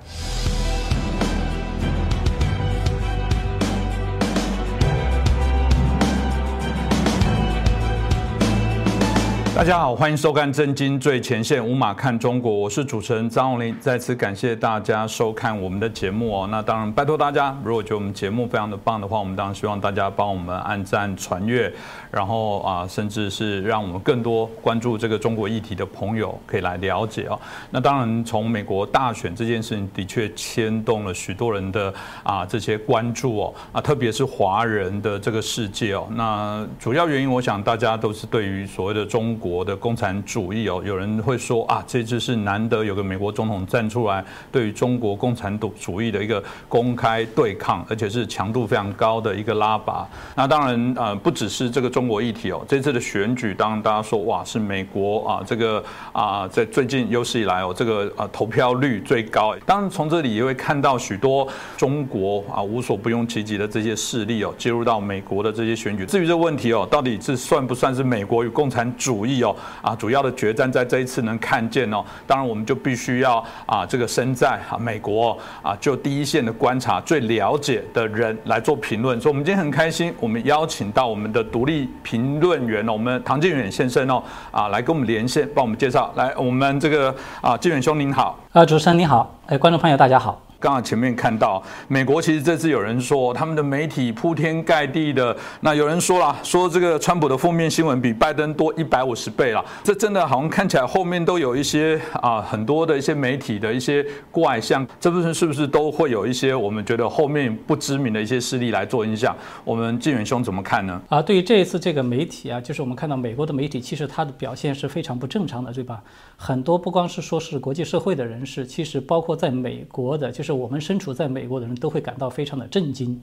[9.61, 13.77] 大家好，欢迎收看《震惊最前线》，无马看中国，我是主持人张永林。
[13.79, 16.49] 再次感谢大家收看我们的节目哦。
[16.51, 21.70] 那当然，拜托大家，如果觉得我们节目非常的棒的话，我们当然希望大家帮我们按赞、传阅，
[22.11, 27.38] 然后啊，甚至是让我们更多关注这个中国议题的朋友可以来了解哦。
[27.70, 31.92] 那当然，从美国大选这件事情的确牵动了许多人的
[32.23, 36.09] 啊这些关注哦啊，特别是华人的这个世界哦。
[36.12, 39.49] 那主要原因，我想大家都是对于所谓的中国。
[39.50, 50.08] 国的共产主义哦，有人会说啊，这次是难得有个美国总统站出来，对于中国共产主主义的一个公开对抗，而且是强度非常高的一个拉拔。
[50.36, 55.82] 那当然呃，不只是这个中国议题哦，这次的选举，当然大家说哇，是美国啊，这个
[56.12, 59.56] 啊，在最近有史以来哦，这个啊投票率最高。
[59.66, 66.06] 当然从这里也会看到许多中国啊无所不用其极的这些势力哦，介入到美国的这些选举。
[66.06, 69.39] 至于这问题哦，到底是算不算是美国与共产主义？
[69.40, 72.05] 有啊，主要的决战在这一次能看见哦。
[72.26, 79.20] 当然，我们就必须要啊，这个身在啊美国啊，就第一线的观察、最了解的人来做评论。
[79.20, 84.22] 所以，我们今天很开心，我们邀请到我们的独立评论员哦，我们唐建远先生哦，
[84.53, 86.12] 啊，来跟我们连线，帮我们介绍。
[86.14, 88.38] 来，我们这个啊，靖远兄您好。
[88.53, 90.49] 啊，主持人您好，哎，观众朋友大家好。
[90.61, 109.35] 刚刚前面看到，美国其实这次有人说他们的媒体铺天盖地的，那有人说了，说这个川普的负面新闻比拜登多一百五十倍了，这真的好像看起来后面都有一些啊很多的一些媒体的一些怪象，这部分是不是都会有一些我们觉得后面不知名的一些势力来做影响？
[109.64, 111.01] 我们晋远兄怎么看呢？
[111.09, 116.03] 啊，对于这一次这个媒体啊，就是我们看到美国的媒体，其实它的表现是非常不正常的，对吧？
[116.37, 123.20] 很多不光是说是国际社会的人士，其实包括在美国的，就是我们身处在美国的人都会感到非常的震惊。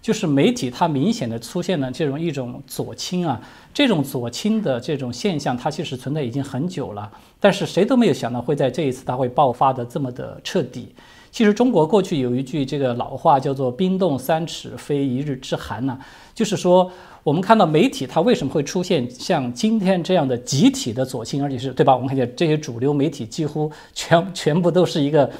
[0.00, 3.40] 就是媒体它明显的出现了这种一种左倾啊，
[3.72, 7.08] 这种左倾的这种现象，它其实存在已经很久了，
[7.38, 10.92] 但是谁都没有想到会在这一次它会爆发的这么的彻底。
[11.30, 15.96] 其实中国过去有一句这个老话叫做“冰冻三尺，非一日之寒”呐，
[16.34, 16.90] 就是说
[17.22, 21.94] 我们看到媒体它为什么会出现像今天这样的集体的左倾，而且是对吧？
[21.94, 25.30] 我们看见这些主流媒体几乎全全部都是一个，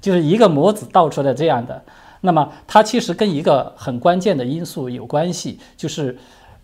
[0.00, 1.82] 就是一个模子倒出来这样的。
[2.22, 6.16] 那么它其实跟一个很关键的因素有关系，就是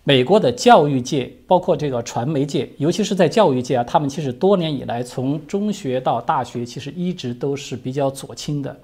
[0.04, 8.76] 美国的教育界，包括这个传媒界，尤其是在教育界啊，他们其实多年以来，从中学到大学，其实一直都是比较左倾的，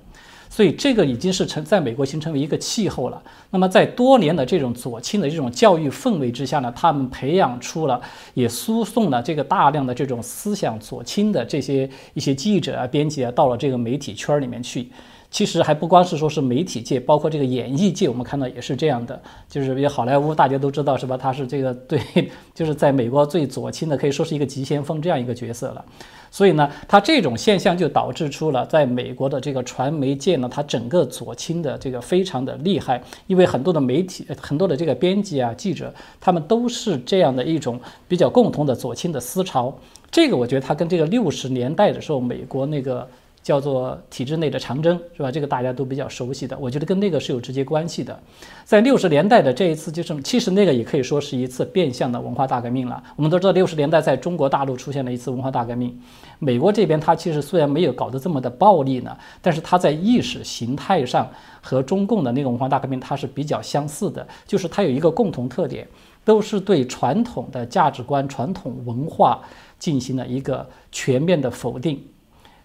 [0.59, 3.23] 所以这个已经是成在美国形成为一个气候了。
[3.51, 8.01] 那么在多年的这种左倾的这种教育氛围之下呢，他们培养出了，
[8.35, 14.89] 也输送了这个大量的这种思想左倾的这些一些记者啊、编辑啊，到了这个媒体圈里面去。
[15.31, 19.21] 其实还不光是说是媒体界，包括这个演艺界，我们看到也是这样的。
[19.47, 21.19] 就是比如好莱坞，大家都知道是吧？
[21.19, 22.01] 他是这个对，
[22.55, 25.85] 就是在美国最左倾的，可以说是一个急先锋这样一个角色了。
[26.31, 33.03] 所以呢，他这种现象就导致出了在美国的这个传媒界呢，他整个左倾的这个非常的厉害。
[33.27, 39.79] 因为很多的媒体、很多的这个编辑啊、记者，他们都是这样的一种比较共同的左倾的思潮。
[40.11, 43.07] 这个我觉得他跟这个六十年代的时候美国那个。
[43.49, 45.31] 叫做体制内的长征，是吧？
[45.31, 48.21] 这个大家都比较熟悉的，我觉得跟那个是有直接关系的。
[48.63, 53.03] 在六十年代的这一次，就是其实那个也可以说是一次变相的文化大革命了。
[53.17, 55.99] 我们都知道，六十年代在中国大陆出现了一次文化大革命。
[56.39, 61.27] 美国这边，它其实虽然没有搞得这么的暴力呢，但是它在意识形态上
[61.63, 65.89] 和中共的那个文化大革命它是比较相似的，就是它有一个共同特点，
[66.23, 69.41] 都是对传统的价值观、传统文化
[69.79, 71.99] 进行了一个全面的否定。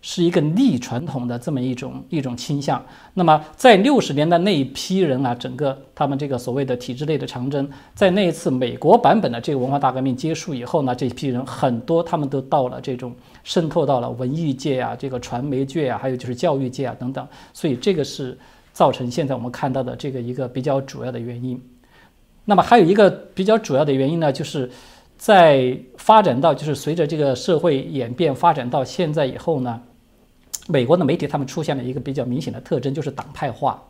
[0.05, 2.85] 是一个逆传统的这么一种一种倾向。
[3.13, 17.25] 那么在六十年代那一批人啊，整个他们这个所谓的体制内的长征，在那一次美国版本的这个文化大革命结束以后呢，这批人很多他们都到了这种渗透到了文艺界啊，这个传媒界啊，还有就是教育界啊等等。
[17.53, 18.37] 所以这个是
[18.73, 21.57] 造成现在我们看到的这个一个比较主要的原因。
[22.43, 24.69] 那么还有一个比较主要的原因呢，就是
[25.17, 29.81] 在发展到就是随着这个社会演变发展到现在以后呢。
[30.67, 33.83] 美国的媒体他们出现了一个比较明显的特征，就是党派化。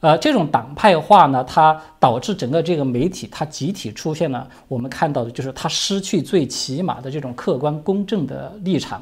[0.00, 9.00] 呃，这种党派化呢，它导致整个这个媒体它集体出现了我们看到的就是它失去最起码的这种客观公正的立场。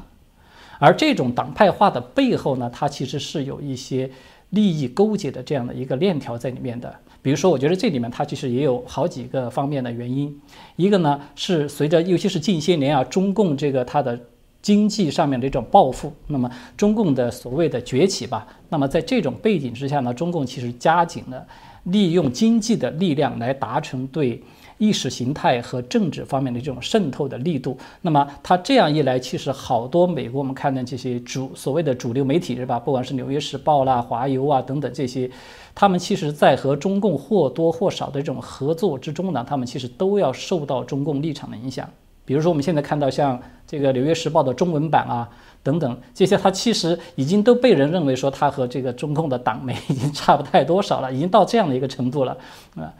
[0.77, 4.11] 而这种党派化的背后呢，它其实是有一些
[4.49, 6.93] 利益勾结的这样的一个链条在里面的。
[7.23, 10.39] 比如说，我觉得这里面它其实也有好几个方面的原因。
[10.75, 14.19] 一个呢是随着尤其是近些年啊，中共这个它的。
[14.61, 21.45] 经济上面的一种报复，那么中共的所谓的崛起吧，那么在这种背景之下呢，中共其实加紧了
[21.85, 24.41] 利用经济的力量来达成对
[24.77, 27.77] 意识形态和政治方面的这种渗透的力度。
[28.01, 35.29] 那么它这样一来，其实好多美国我们看的这些主所谓的主流媒体是吧，不管是《纽约时报》啦、华邮啊等等这些，
[35.73, 41.87] 他们其实在和中共或多或少的这种合作之中呢，他们其实都要受到中共立场的影响。
[42.31, 45.29] 比如说，我们现在看到像这个《纽约时报》的中文版啊，
[45.61, 52.37] 等等这些，它其实已经都被人认为说它和这个中共的党媒已经差不太多少了，已经到这样的一个程度了
[52.77, 52.93] 啊。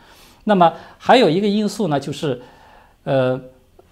[0.44, 2.42] 那么还有一个因素呢，就是，
[3.06, 3.40] 呃，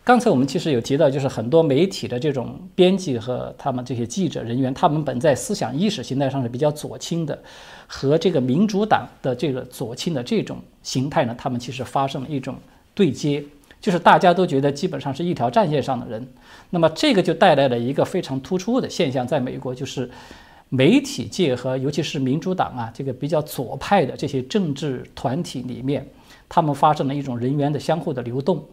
[0.04, 7.39] 刚才我们其实有提到，就是很多媒体的这种编辑和他们这些记者人员，他们本在思想意识形态上是比较左倾的，
[7.88, 12.56] 和这个民主党的这个左倾的这种形态呢，他们其实发生了一种
[12.93, 13.41] 对接。
[13.82, 16.28] 就是大家都觉得基本上是一条战线上的人，
[16.72, 20.10] 那么这个就带来了一个非常突出的现象，在美国就是
[20.68, 26.06] 媒体界和尤其是民主党啊这个比较左派的这些政治团体里面，
[26.50, 28.63] 他们发生了一种人员的相互的流动。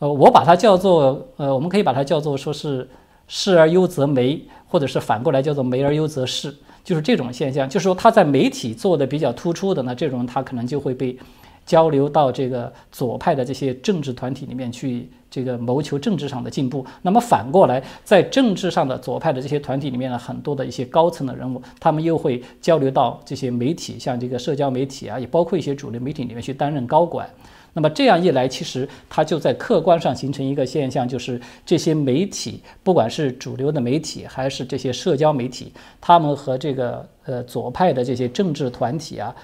[0.00, 2.88] 呃，我把它叫做呃，我们可以把它叫做说是
[3.28, 6.52] 视而优则媒，或者是反过来叫做媒而优则视，
[6.82, 7.68] 就是这种现象。
[7.68, 11.16] 就是说他在媒体做的比较突出的呢，这种他可能就会被。
[11.64, 16.84] 交流到这个左派的这些政治团体里面去，这个谋求政治上的进步。
[17.02, 27.28] 那么反过来，在政治上的左派的这些团体里面呢，很多的一些高层的人物，他们又会交流到这些媒体，像这个社交媒体啊，也包括一些主流媒体里面去担任高管。
[27.74, 39.34] 那么这样一来，其实它就在客观上形成一个现象，就是这些媒体，不管是主流的媒体还是这些社交媒体，他们和这个呃左派的这些政治团体啊。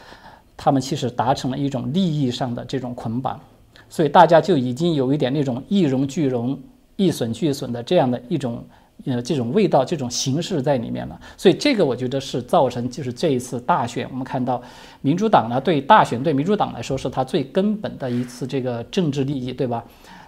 [0.61, 3.41] 他们其实达成了一种利益上的这种捆绑，
[3.89, 6.59] 所以大家就已经有一点那种一荣俱荣、
[6.97, 8.65] 一损俱损的这样的一种
[9.05, 11.19] 呃这种味道、这种形式在里面了。
[11.37, 14.61] 所以这个我觉得是造成就是这一次大选，我们看到
[15.01, 19.85] 民主党呢对大选对民主党来说是他最根本的一次这个政治利益，对吧？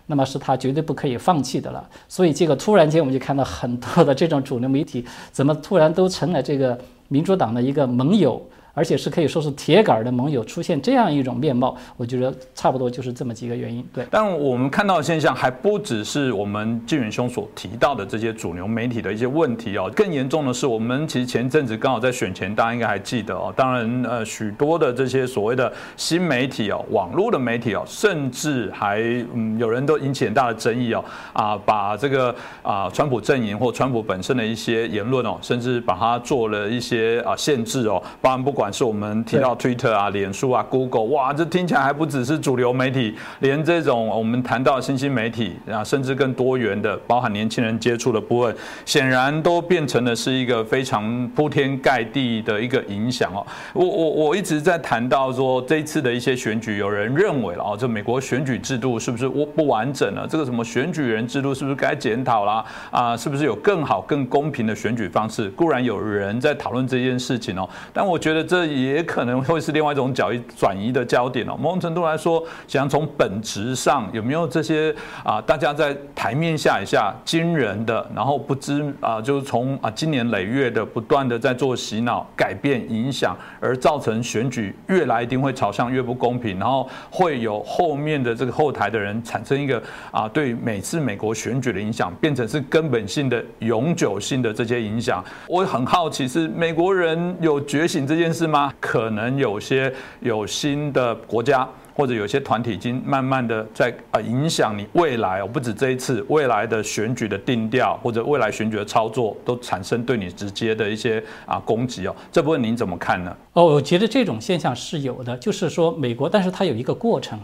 [0.07, 1.91] 那么是他绝对不可以放弃的了。
[2.09, 6.78] 所以这个突然间我们就看到很多的这种主流媒体怎么突然都成了这个
[7.09, 8.41] 民主党的一个盟友。
[8.74, 13.84] 而且是可以说是铁杆的盟友出现这样一种面貌，我觉得差不多就是这么几个原因。
[13.92, 23.52] 对，但我们看到的现象还不只是我们纪远兄所提到的这些主流媒体的一些问题哦，更严重的是，我们其实前阵子刚好在选前，大家应该还记得哦。
[23.56, 29.00] 当然，呃，许多的这些所谓的新媒体哦，网络的媒体哦，甚至还
[29.34, 38.70] 嗯，有人都引起很大的争议哦，啊，把这个啊，川普阵营或川普本身的一些言论哦，甚至把它做了一些啊限制哦，包含不管。
[38.72, 48.56] 是我们提到 Twitter 啊、脸书啊、Google，哇，这听起来还不只是主流媒体，连这种我们谈到新兴媒体啊，甚至更多元的，包含年轻人接触的部分，
[48.86, 53.44] 显然都变成了是一个非常铺天盖地的一个影响哦。
[53.72, 60.26] 我我我一直在谈到说，这一次的一些选举，有人认为了哦，这美国选举制度是不是不不完整了？
[60.28, 62.64] 这个什么选举人制度是不是该检讨啦？
[62.92, 65.48] 啊，是不是有更好、更公平的选举方式？
[65.50, 68.70] 固然有人在讨论这件事情哦，但我觉得这。
[68.80, 71.57] 也可能会是另外一种角转移的焦点哦。
[71.59, 74.94] 某种程度来说，想从本质上有没有这些
[75.24, 95.24] 啊，大家在台面下一下惊人的，然后不知啊，就是从啊今年累月的不断的在做洗脑、改变、影响，而造成选举越来一定会朝向越不公平，然后会有后面的这个后台的人产生一个啊，对每次美国选举的影响变成是根本性的、永久性的这些影响。
[95.48, 98.39] 我很好奇，是美国人有觉醒这件事。
[98.41, 98.72] 是吗？
[98.80, 112.16] 可能有些有新的国家或者有些团体已经慢慢的在啊影响你未来哦，不止这一次未来的选举的定调或者未来选举的操作都产生对你直接的一些啊攻击哦。
[112.32, 113.36] 这部分您怎么看呢？
[113.53, 117.38] 哦，我觉得这种现象是有的，就是说美国，但是它有一个过程，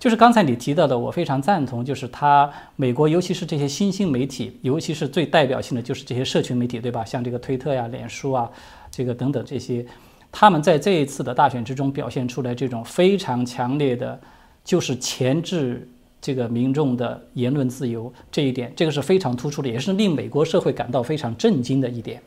[0.00, 7.04] 就是刚才你提到的，我非常赞同，就是它美国尤其是这些新兴媒体，尤其是最代表性的就是这些社群媒体，对吧？
[7.04, 8.50] 像这个推特呀、脸书啊，
[8.90, 9.84] 这个等等这些。
[10.32, 14.20] 他们在这一次的大选之中表现出来这种非常强烈的，
[14.64, 15.88] 就是钳制
[16.20, 22.22] 这个民众的言论自由这一点，这个是非常突出的，也是令美国社会感到非常震惊的一点。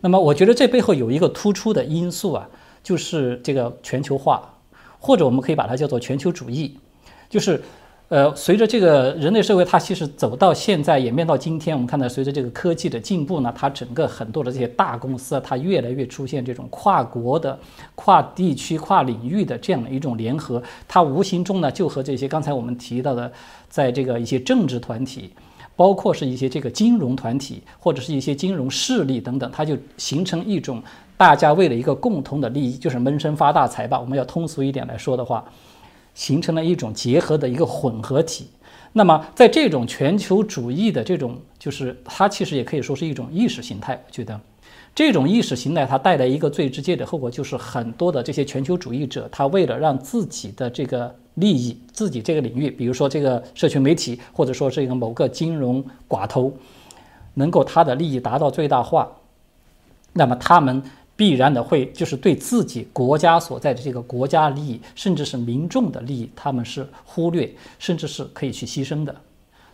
[0.00, 2.48] 那么，我觉得这背后有一个突出的因素啊，
[2.82, 4.54] 就是这个全球化，
[4.98, 6.76] 或者我们可以把它叫做全球主义，
[7.28, 7.62] 就是。
[8.10, 17.58] 呃，随着这个人类社会，它其实走到现在，演变到今天，我们看到随着这个科技的进步呢，它整个很多的这些大公司啊，它越来越出现这种跨国的、
[17.94, 23.32] 跨地区、跨领域的这样的一种联合，它无形中呢，就和这些刚才我们提到的，
[23.70, 25.30] 在这个一些政治团体，
[25.74, 30.80] 包括是一些这个金融团体或者是一些金融势力等等，它就形成一种
[31.16, 33.98] 大家为了一个共同的利益，就是闷声发大财吧。
[33.98, 35.42] 我们要通俗一点来说的话。
[36.14, 38.46] 形成了一种结合的一个混合体。
[38.92, 44.00] 那么，在这种全球主义的这种，就是它其实也可以说是一种意识形态。
[44.06, 44.40] 我觉得，
[44.94, 56.52] 这种意识形态它带来一个最直接的后果，就是很多的这些全球主义者，他为了让自己的这个利益、自己这个领域，比如说这个社群媒体，或者说这个某个金融寡头，
[57.34, 59.10] 能够他的利益达到最大化，
[60.12, 60.80] 那么他们。
[61.16, 67.48] 必然的会就是对自己国家所在的这个国家利益，甚至是民众的利益，他们是忽略，
[67.78, 69.14] 甚至是可以去牺牲的。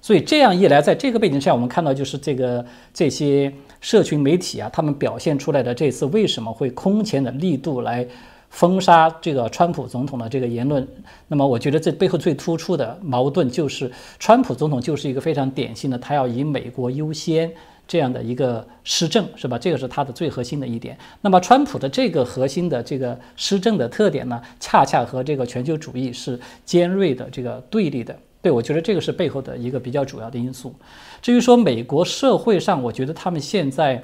[0.03, 8.07] 所以这样一来，在这个背景下，我们看到就是这个这些社群媒体啊，他们表现出来的这次为什么会空前的力度来
[8.49, 10.86] 封杀这个川普总统的这个言论？
[11.28, 17.51] 那么，我觉得这背后最突出的矛盾就是，川普总统就是一个非常典型的，他要以美国优先。
[17.91, 19.59] 这样的一个施政是吧？
[19.59, 20.97] 这个是它的最核心的一点。
[21.20, 28.16] 那么，川普的这个核心的这个施政的特点呢，恰恰和这个全球主义是尖锐的这个对立的。
[28.41, 30.72] 对我觉得这个是背后的一个比较主要的因素。
[31.20, 34.01] 至于说美国社会上，我觉得他们现在，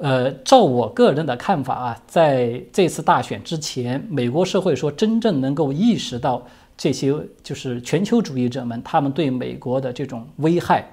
[0.00, 10.88] 呃，照我个人的看法啊，在这次大选之前，美国社会说真正能够意识到这些就是全球主义者们他们对美国的这种危害。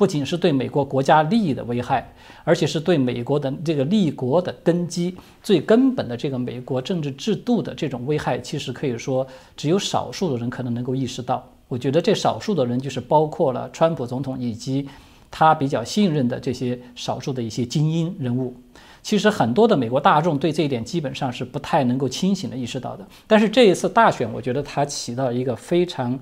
[0.00, 2.10] 不仅是对美国国家利益的危害，
[2.42, 9.26] 而且是对美国的这个立国的根基最根本的这个美国政治制度的这种危害，其实可以说
[9.58, 11.46] 只有少数的人可能能够意识到。
[11.68, 14.88] 我觉得这少数的人就是包括了川普总统以及
[15.30, 18.56] 他比较信任的这些少数的一些精英人物。
[19.02, 23.06] 其实很多的美国大众对这一点基本上是不太能够清醒的意识到的。
[23.26, 26.18] 但是这一次大选，我觉得它起到一个非常。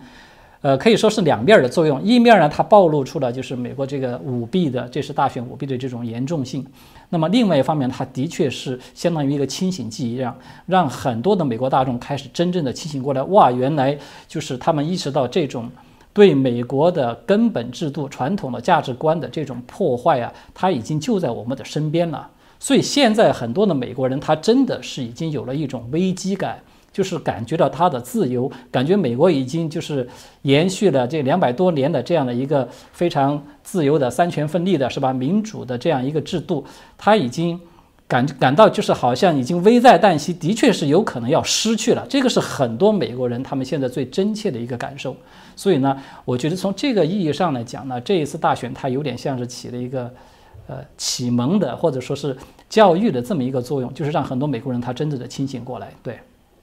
[0.61, 2.03] 呃，可以说是两面的作用。
[2.03, 6.67] 一面呢，它暴露出了就是美国这个舞弊的，这是大选舞弊的这种严重性。
[7.11, 10.37] 那么另外一方面，它的确是相当于一个清醒剂一样，
[10.67, 13.23] 让很多的美国大众开始真正的清醒过来。
[13.23, 13.97] 哇，原来
[14.27, 15.71] 就是他们意识到这种
[16.13, 22.29] 对美国的根本制度、传统的价值观的这种破坏啊，它已经就在我们的身边了。
[22.59, 26.61] 所以现在很多的美国人，他真的是已经有了一种危机感。
[26.99, 30.05] 就是感觉到他的自由，感觉美国已经就是
[30.43, 35.13] 延续了这两百多年的这样的一个非常自由的三权分立的是吧？
[35.13, 36.65] 民主的这样一个制度，
[36.97, 37.57] 他已经
[38.09, 42.05] 感感到就是好像已经危在旦夕，的确是有可能要失去了。
[42.09, 45.15] 这个是很多美国人他们现在最真切的一个感受。
[45.55, 50.13] 所以呢，我觉得从这个意义上来讲呢，这一次大选它有点像是起了一个
[50.67, 52.37] 呃启蒙的或者说是
[52.69, 56.19] 教育的这么一个作用，就是让很多美国人他真正的清醒过来，对。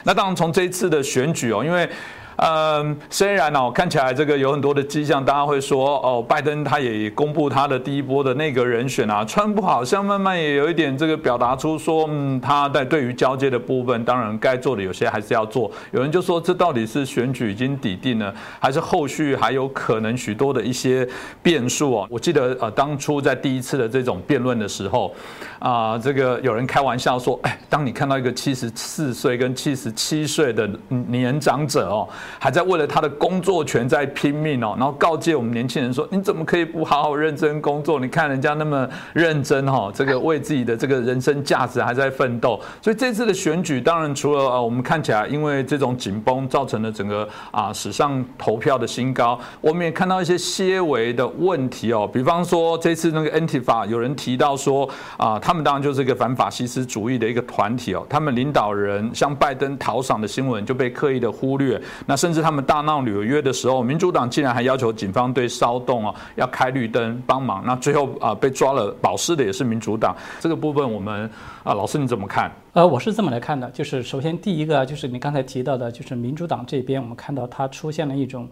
[0.06, 1.89] 那当然，从这一次的选举哦，因为。
[2.38, 15.72] 嗯，虽然呢哦，看起来这个有很多的迹象，大家会说哦，拜登他也公布他的第一波的那个人选啊，川普好像慢慢也有一点这个表达出说，嗯，他在对于交接的部分，当然该做的有些还是要做。
[15.92, 21.08] 有人就说，这到底是选举已经抵定了，还是后续还有可能许多的一些
[21.42, 22.08] 变数哦？
[22.10, 25.14] 我记得呃，当初在第一次的这种辩论的时候，
[25.60, 32.06] 啊，这个有人开玩笑说，哎，当你看到一个七十四岁跟七十七岁的年长者哦。
[32.40, 38.00] 还在为了他的工作权在拼命哦，然后告诫我们年轻人说：“你怎么可以不好好认真工作？
[38.00, 61.82] 你看人家那么认真哈，这个为自己的这个人生价值还在奋斗。”所以这次的选举，当然除了呃，我们看起来因为这种紧绷造成了整个啊史上投票的新高，我们也看到一些些微的问题哦，比方说这次那个 ntifa 有人提到说啊，他们当然就是一个反法西斯主义的一个团体哦，他们领导人向拜登讨赏的新闻就被刻意的忽略。
[62.06, 67.63] 那甚至他们大闹纽约的时候，民主党竟然还要求警方对骚动啊要开绿灯帮忙。
[67.66, 70.16] 那最后啊被抓了保释的也是民主党。
[70.39, 71.30] 这个部分我们
[71.63, 72.51] 啊老师你怎么看？
[72.74, 78.47] 呃，我是这么来看的，就是首先第一个就是你刚才提到的，就是民主党这边我们看到它出现了一种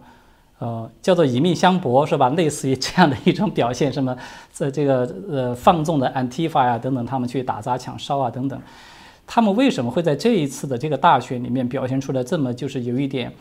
[0.58, 2.28] 呃叫做以命相搏是吧？
[2.36, 4.16] 类似于这样的一种表现，什么
[4.50, 8.60] 在这个呃放纵的 Antifa 呀等等，他们去打砸抢烧啊等等。
[9.26, 13.32] 他们为什么会在这一次的这个大选里面表现出来这么就是有一点，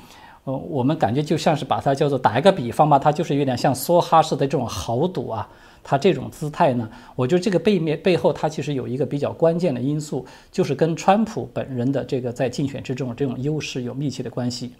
[0.45, 5.47] 呃，我们感觉就像是把它叫做打一个比方吧，它就是有点像梭哈式的这种豪赌啊，
[5.83, 14.71] 它这种姿态呢，我觉得这个背面背后它其实有一个比较关键的因素，就是跟川普本人的这个在竞选之中这种优势有密切的关系。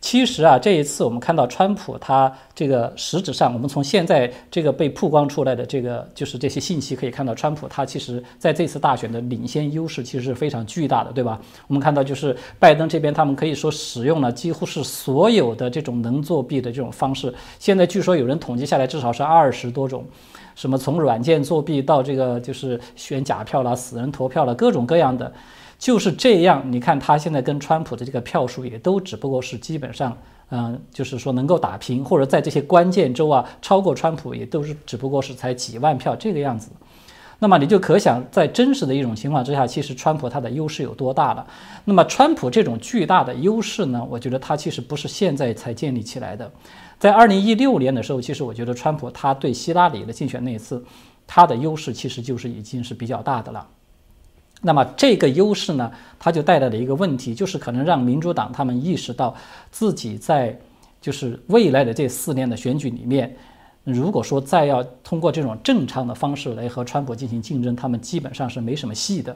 [0.00, 11.38] 其实啊，这一次我们看到川普他这个实质上，我们从现在这个被曝光出来的这个就是这些信息可以看到，川普他其实在这次大选的领先优势其实是非常巨大的，对吧？
[11.66, 20.06] 我们看到就是拜登这边他们可以说使用了几乎是所有的这种能作弊的这种方式，现在据说有人统计下来至少是二十多种，
[20.54, 25.30] 什么从软件作弊到这个就是选假票啦、死人投票了，各种各样的。
[25.80, 30.14] 就是这样，你看他现在跟川普的这个票数也都只不过是基本上，
[30.50, 36.70] 嗯，就是说能够打平，或者在这些关键州啊超过川普也都是只不过是才几万票这个样子。
[37.38, 41.46] 那么你就可想，在真实的一种情况之下，其实川普他的优势有多大了。
[41.86, 46.52] 那么川普这种巨大的优势呢，我觉得他其实不是现在才建立起来的，
[46.98, 50.84] 在二零一六年的时候，其实我觉得川普他对希拉里的竞选那一次，
[51.26, 53.66] 他的优势其实就是已经是比较大的了。
[54.62, 59.34] 那么这个优势呢，它就带来了一个问题，就是可能让民主党他们意识到
[59.70, 60.54] 自己在
[61.00, 63.34] 就是未来的这四年的选举里面，
[63.84, 69.34] 如果说再要通过这种正常的方式来和川普进行竞争，他们基本上是没什么戏的。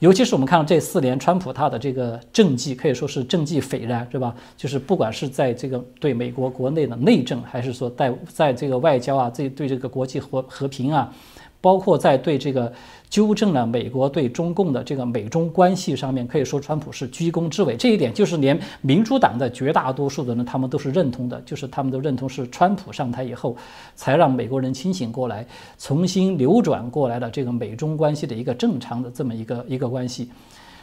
[0.00, 4.34] 尤其是我们看到这四年，川普他的这个政绩可以说是政绩斐然，是吧？
[4.56, 11.14] 就是不管是在这个对美国国内的内政，还是说在在这个外交啊，这对这个国际和和平啊。
[11.60, 12.70] 包括在对这个
[13.10, 17.76] 纠正了美国对中共的这个美中关系上面，可以说川普是居功至伟。
[17.76, 23.56] 这一点就是连民主党的绝大多数的人他们都是认同的，就是他们都认同是川普上台以后，
[23.94, 25.46] 才让美国人清醒过来，
[25.78, 30.28] 重新扭转过来了这个美中关系的一个正常的这么一个一个关系。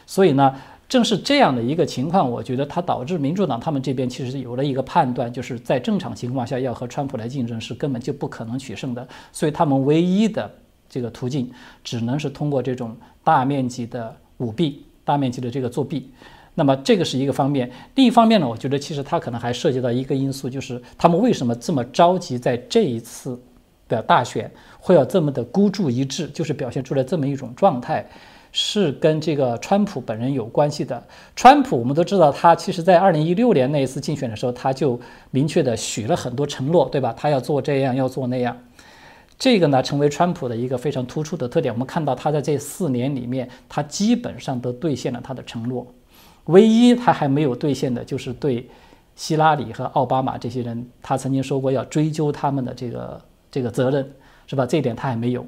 [0.06, 0.54] 所以呢，
[0.88, 9.06] 正是这样的一个情况，我觉得它导致民主党他们这边其实有了一个判断，就是在正常情况下要和川普来竞争是根本就不可能取胜的。
[9.32, 10.50] 所以他们唯一的。
[10.92, 11.50] 这个途径
[11.82, 16.10] 只能是通过这种大面积的舞弊、大面积的这个作弊。
[16.54, 17.70] 那么这个是一个方面。
[17.94, 23.40] 另一方面呢，我觉得其实它可能还涉及到一个因素，就是他们为什么这么着急在这一次
[23.88, 28.06] 的大选会要这么的孤注一掷，就是表现出来这么一种状态。
[28.54, 31.02] 是跟这个川普本人有关系的。
[31.34, 37.14] 川普我们都知道，他其实在二零一六年那一次竞选的时候，他就明确的许了很多承诺，对吧？
[37.16, 38.54] 他要做这样，要做那样。
[39.42, 41.74] 这个呢，成为川普的一个非常突出的特点。
[41.74, 45.84] 我们看到他在这四年里面，他基本上都兑现了他的承诺。
[46.44, 48.70] 唯一他还没有兑现的，就是对
[49.16, 53.20] 希拉里和奥巴马这些人，他曾经说过要追究他们的这个
[53.50, 54.08] 这个责任，
[54.46, 54.64] 是吧？
[54.64, 55.44] 这一点他还没有。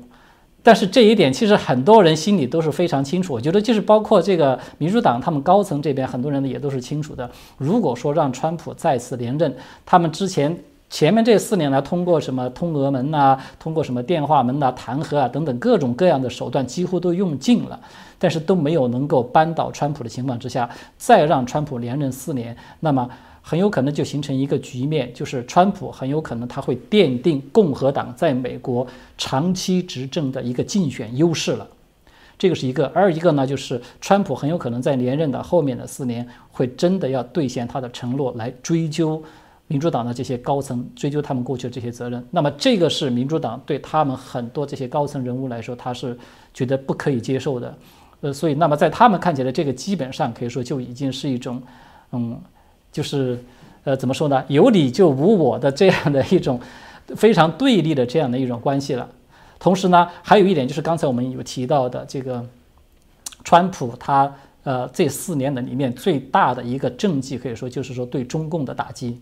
[0.65, 7.31] 但是这一点其实很多人心里都是非常清楚，我觉得就是包括这个民主党他们高层这边很多人呢也都是清楚的。
[7.59, 9.55] 如果说让川普再次连任，
[9.87, 10.59] 他们之前
[10.91, 17.81] 前面这四年呢通过什么通俄门呐，通过什么电话门呐、弹劾啊等等各种各样的手段几乎都用尽了，
[18.19, 23.09] 但是都没有能够扳倒川普的情况之下，再让川普连任四年，那么。
[23.47, 28.87] 很有可能就形成一个局面，就是川普很有可能他会奠定共和党在美国
[29.19, 31.69] 长期执政的一个竞选优势了，
[32.39, 32.87] 这个是一个。
[32.95, 39.23] 二一个呢，就是川普很有可能在连任的后面的四年会真的要兑现他的承诺，来追究
[39.67, 42.25] 民主党的这些高层，追究他们过去的这些责任。
[42.31, 46.17] 那么这个是民主党对他们很多这些高层人物来说，他是
[46.53, 47.75] 觉得不可以接受的。
[48.21, 51.63] 呃，所以那么在他们看起来，这个基本上可以说就已经是一种，
[52.13, 52.41] 嗯。
[52.95, 53.37] 就是，
[53.83, 54.45] 呃，怎么说呢？
[54.47, 56.61] 有理就无我的这样的一种
[57.17, 59.09] 非常对立的这样的一种关系了。
[59.59, 62.47] 同时呢，还有一点就是刚才我们有提到的这个，
[63.43, 69.21] 川普他呃这四年的里面最大的一个政绩，可以说就是说对中共的打击。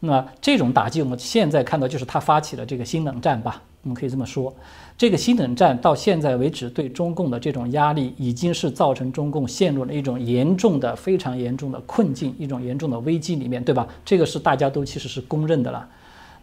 [0.00, 4.52] 那这种打击，我们现在看到就是他发起了这个新冷战吧，我们可以这么说。
[4.96, 13.86] 这个新冷战到现在为止，对中共的这种压力，已经是造成中共陷入了一种严重的、非常严重的困境，一种严重的危机里面，对吧？
[14.04, 15.88] 这个是大家都其实是公认的了。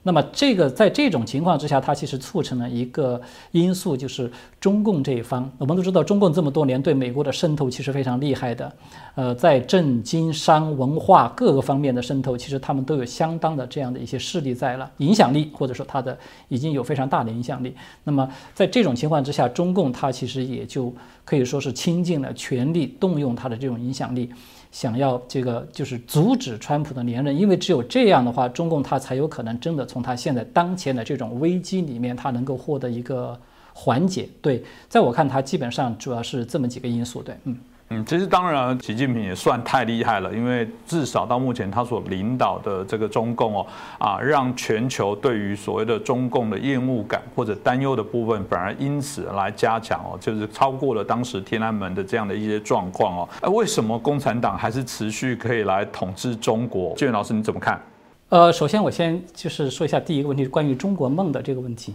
[0.08, 5.52] 那么，这个在这种情况之下，它其实促成了一个因素，就是中共这一方。
[5.58, 8.72] 我们都知道，中共这么多年对美国的渗透其实非常厉害的，
[9.16, 17.76] 呃，在政经商文化各个方面的渗透，其实他们都有相当的这样的一些势力在了，影响力或者说它的已经有非常大的影响力。
[18.06, 20.94] 那么，在这种情况之下，中共它其实也就
[21.26, 24.30] 可以说是倾尽了全力，动用它的这种影响力。
[24.78, 33.36] 想要这个就是阻止川普的连任，因为只有这样的话，中共他才有可能真的从他现在当前的这种危机里面，他能够获得一个
[33.74, 34.30] 缓解。
[34.40, 37.24] 对，在我看，他基本上主要是这么几个因素。
[37.24, 37.58] 对，嗯。
[37.90, 43.68] 嗯，其实当然，习近平也算太厉害了，因为至少到目前他所领导的这个中共哦，
[43.98, 53.30] 啊，让全球对于所谓的中共的厌恶感或者担忧的部分，反而因此来加强哦，就是超过了当时天安门的这样的一些状况哦。
[53.40, 56.94] 哎，为什么共产党还是持续可以来统治中国？
[56.96, 57.82] 建元老师你怎么看？
[58.28, 61.94] 呃，首先我先就是说一下第一个问题，关于中国梦的这个问题。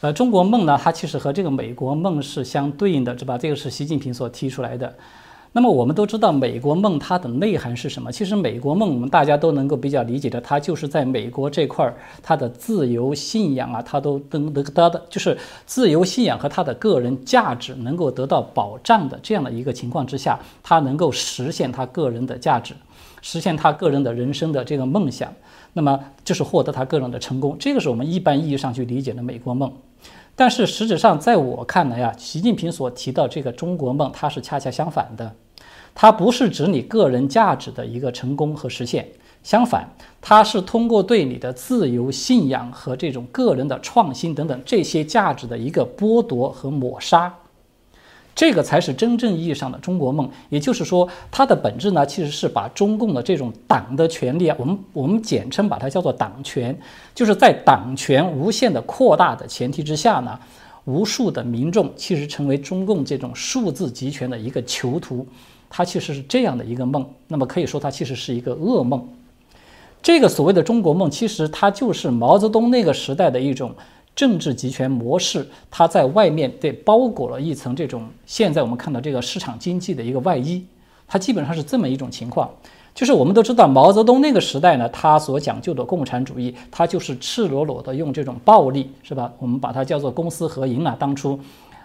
[0.00, 3.36] 呃，中国梦呢，它其实和这个美国梦是相对应的，是吧？
[3.36, 4.94] 这个是习近平所提出来的。
[5.52, 8.10] 那么我们都知道，美国梦它的内涵是什么？
[8.10, 15.36] 其实美国梦我们大家都能够比较理解的，它就是在美国这块儿，它的自由信仰啊，它都能得到的，就是
[15.66, 22.72] 自由信仰和他的个人价值能够得到保障的这样的一个情况之下，它能够实现他个人的价值，
[23.20, 25.30] 实现他个人的人生的这个梦想，
[25.74, 27.54] 那么就是获得他个人的成功。
[27.58, 29.70] 这个是我们一般意义上去理解的美国梦。
[30.40, 35.34] 但是实质上，在我看来呀，习近平所提到这个中国梦，它是恰恰相反的，
[35.94, 39.06] 它不是指你个人价值的一个成功和实现，
[39.42, 39.86] 相反，
[40.18, 47.34] 它是通过对你的自由信仰和这种个人的创新等等这些价值的一个剥夺和抹杀。
[48.40, 56.74] 这个才是真正意义上的中国梦，也就是说，它的本质呢，其实是把中共的这种党的权利啊，我们我们简称把它叫做党权，
[57.14, 60.40] 就是在党权无限的扩大的前提之下呢，
[60.86, 65.26] 无数的民众其实成为中共这种数字集权的一个囚徒，
[65.68, 67.06] 它其实是这样的一个梦。
[67.28, 69.06] 那么可以说，它其实是一个噩梦。
[70.00, 73.74] 这个所谓的中国梦，其实它就是毛泽东那个时代的一种。
[74.20, 80.62] 政治集权模式，它在外面对包裹了一层这种现在我们看到这个市场经济的一个外衣，
[81.08, 82.50] 它基本上是这么一种情况。
[82.94, 89.32] 就是我们都知道毛泽东那个时代呢，他所讲究的共产主义，它就是赤裸裸的用这种暴力，是吧？
[89.38, 90.94] 我们把它叫做公私合营啊。
[90.98, 91.40] 当初，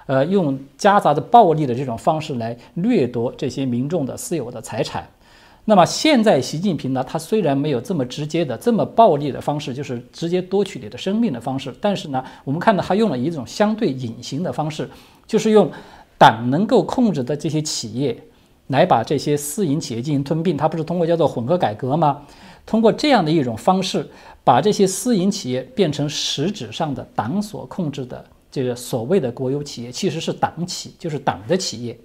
[0.05, 5.07] 呃，用夹杂着暴力的这种方式来掠夺这些民众的私有的财产。
[5.67, 14.87] 那么现在，习近平呢，他虽然没有这么直接的、这么暴力的方式，就是直接夺取你的生命的方式，但是呢，我们看到他用了一种相对隐形的方式，
[15.25, 15.71] 就是用
[16.19, 18.15] 党能够控制的这些企业，
[18.67, 20.55] 来把这些私营企业进行吞并。
[20.55, 22.21] 他不是通过叫做混合改革吗？
[22.63, 24.07] 通过这样的一种方式，
[24.43, 28.23] 把这些私营企业变成实质上的党所控制的。
[28.51, 31.97] 这个所谓的国有企业，其实是党企，就是党的企业。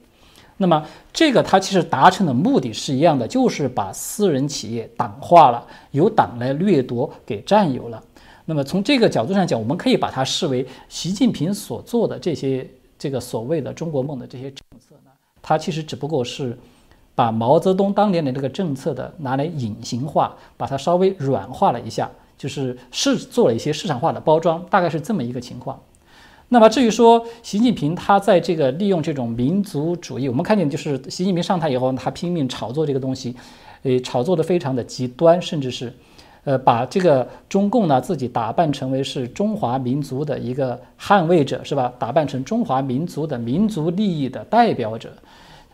[0.63, 8.03] 那么这个它其实达成的目的是一样的，就是把私人企业党化了，由党来掠夺给占有了。
[8.45, 16.59] 那么从这个角度上讲，我们可以把它视为习近平所做的这些这个所谓的中国梦的这些政策呢，它其实只不过是
[17.15, 25.81] 把毛泽东当年的这个政策的拿来隐形化，把它稍微软化了一下，就是是做了一些市场化的包装，大概是这么一个情况。
[26.53, 33.37] 那么至于说习近平他在这个利用这种民族主义，我们看见就是习近平上台以后，他拼命炒作这个东西，
[33.85, 35.93] 诶，炒作的非常的极端，甚至是，
[36.43, 41.93] 呃，把这个中共呢自己打扮成为是中华民族的一个捍卫者，是吧？
[42.01, 45.13] 打扮成中华民族的民族利益的代表者。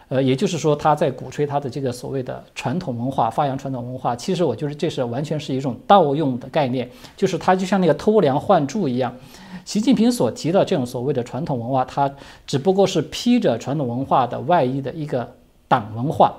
[0.08, 4.14] 呃，也就是说，他在鼓吹他的这个所谓的传统文化，发扬传统文化。
[4.14, 9.12] 其实我觉得这是完全是一种盗用的概念，就是他就像那个偷梁换柱一样。
[9.64, 12.08] 习近平所提的这种所谓的传统文化，它
[12.46, 15.28] 只不过是披着传统文化的外衣的一个
[15.66, 16.32] 党文化，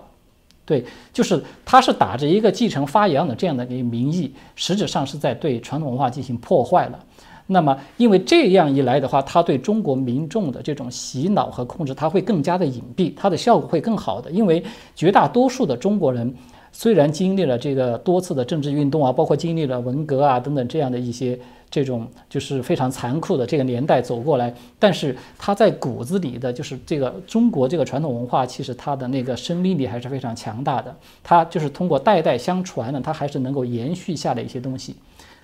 [0.66, 7.04] 对，就是他是打着一个继承发扬的这样的一个名义，实质上是在对传统文化进行破坏了。
[7.50, 14.30] 那么，因为这样一来的话，他对中国民众的这种洗脑和控制，它会更加的隐蔽，它的效果会更好的。
[14.30, 14.62] 因为
[14.96, 16.34] 绝大多数的中国人，
[16.74, 21.40] 虽然经历了这个多次的政治运动啊，包括经历了文革啊等等这样的一些
[21.72, 30.94] 这种就是非常残酷的这个年代走过来，但是他在骨子里的就是这个中国这个传统文化，其实它的那个生命力还是非常强大的。
[31.24, 34.98] 它就是通过代代相传呢，它还是能够延续下来一些东西。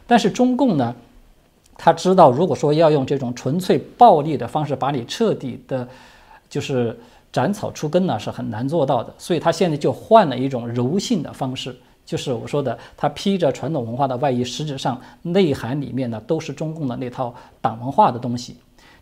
[0.05, 0.93] 但是中共呢？
[1.77, 5.87] 他知道，如果说要用这种纯粹暴力的方式把你彻底的，
[6.49, 6.97] 就是
[7.31, 9.13] 斩草除根呢，是很难做到的。
[9.17, 18.55] 所以他现在就换了一种柔性的方式，就是我说的，他披着传统文化的外衣，实质上内涵里面呢都是中共的那套党文化的东西。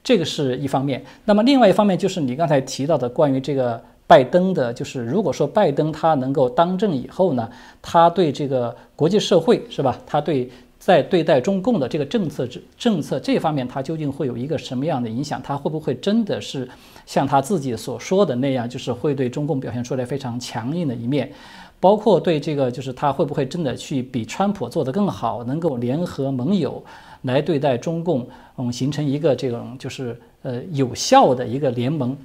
[0.04, 1.04] 这个是一方面。
[1.26, 7.50] 那么另外一方面就是你刚才提到的关于这个拜登的，就是如果说拜登他能够当政以后呢，
[7.82, 9.98] 他对这个国际社会是吧？
[10.08, 10.50] 他对。
[10.82, 15.40] 在对待中共的这个政策政政策这方面，它究竟会有一个什么样的影响？
[15.44, 16.68] 它会不会真的是
[17.06, 21.32] 像他自己所说的那样，就是会对中共表现出来非常强硬的一面？
[21.80, 26.84] 包括对这个，就是他会不会真的去比川普做得更好，能够联合盟友
[27.22, 28.28] 来对待中共，
[28.58, 32.18] 嗯，形成一个这种就是呃有效的一个联盟？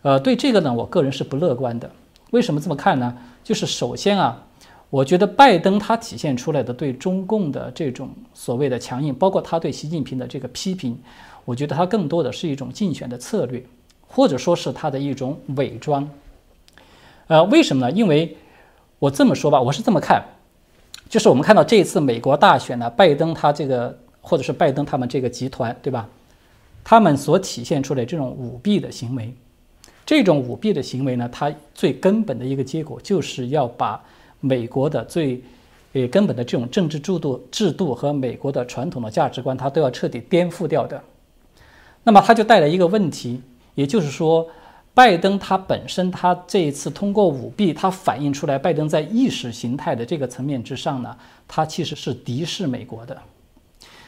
[0.00, 1.90] 呃，对这个呢，我个人是不乐观的。
[2.30, 3.14] 为什么这么看呢？
[3.44, 4.42] 就是首先啊。
[4.90, 10.98] 我觉得拜登他体现出来的对中共的这种所谓的强硬，包括他对习近平的这个批评，
[11.44, 13.64] 我觉得他更多的是一种竞选的策略，
[14.08, 16.10] 或者说是他的一种伪装。
[17.28, 17.92] 呃，为什么呢？
[17.92, 18.36] 因为
[18.98, 20.24] 我这么说吧，我是这么看，
[21.08, 26.08] 就是我们看到这一次美国大选呢，拜登他这个或者是拜登他们这个集团，对吧？
[26.82, 29.32] 他们所体现出来这种舞弊的行为，
[30.04, 34.02] 这种舞弊的行为呢，它最根本的一个结果就是要把。
[34.40, 35.42] 美国的最，
[35.92, 41.02] 呃根本的这种政治制度制度和美国的传统的价值观，它都要彻底颠覆掉的。
[42.02, 43.42] 那么它就带来一个问题，
[43.74, 44.48] 也就是说，
[44.94, 51.14] 拜登他本身他这一次通过舞弊，他反映出来，拜登在意识形态的这个层面之上呢，
[51.46, 53.16] 他其实是敌视美国的，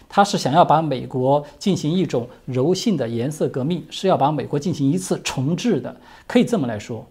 [0.09, 5.95] 他是想要把美国进行一种柔性的颜色革命，是要把美国进行一次重置的，
[6.27, 7.07] 可以这么来说。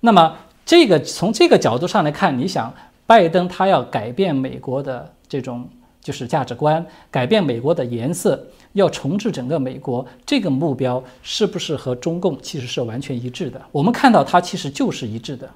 [0.00, 0.36] 那么。
[0.70, 2.72] 这个从这个角度上来看，你想，
[3.04, 5.68] 拜登他要改变美国的这种
[6.00, 8.40] 就是价值观，改变美国的颜色，
[8.74, 13.60] 要重置整个美国，这个目标是不是和中共其实是完全一致的？
[13.72, 15.50] 我们看到它其实就是一致的。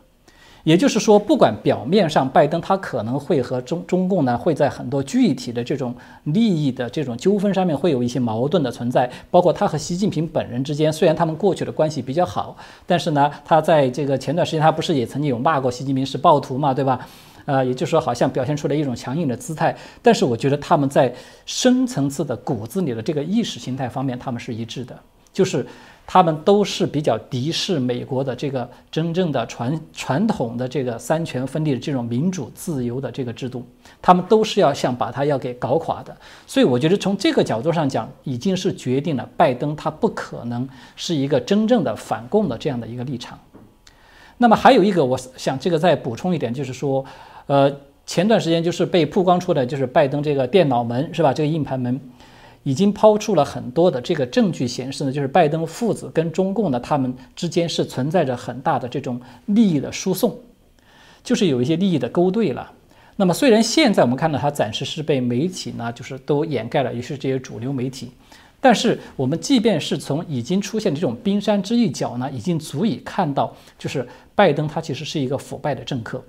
[0.64, 5.94] 也就是说，不管表面上拜登他可能会和中中共呢会在很多具体的这种
[6.24, 12.56] 利益的这种纠纷上面会有一些矛盾的存在，包括他和习近平本人之间，虽然他们过去的关系比较好，
[12.86, 17.06] 但是呢，他在这个前段时间他不是也曾经有骂过习近平是暴徒嘛，对吧？
[17.44, 24.98] 呃，也就是说好像表现出了一种强硬的姿态，但是我觉得他们在深层次的骨子里的这个意识形态方面他们是一致的，
[25.30, 25.66] 就是。
[26.06, 33.66] 他们都是比较敌视美国的这个真正的传传统的这个三权分立的这种民主自由的这个制度，
[34.02, 36.14] 他们都是要想把它要给搞垮的。
[36.46, 43.38] 所以我觉得从这个角度上讲，已经是决定了拜登他不可能是一个真正的反共的这样的一个立场。
[44.36, 47.04] 那么还有一个，我想这个再补充一点，就是说，
[47.46, 47.72] 呃，
[48.04, 51.32] 前段时间就是被曝光出来，就是拜登这个电脑门是吧？
[51.32, 51.98] 这个硬盘门。
[52.64, 60.36] 已经抛出了很多的这个证据，显示呢，就是拜登父子跟中共呢，他们之间是存在着很大的这种利益的输送，
[61.22, 62.72] 就是有一些利益的勾兑了。
[63.16, 68.10] 那么虽然现在我们看到他暂时是被媒体呢，就是都掩盖了，也是这些主流媒体，
[68.60, 76.20] 但是我们即便是从已经出现这种冰山之一角呢，已经足以看到，就是拜登他其实是一个腐败的政客。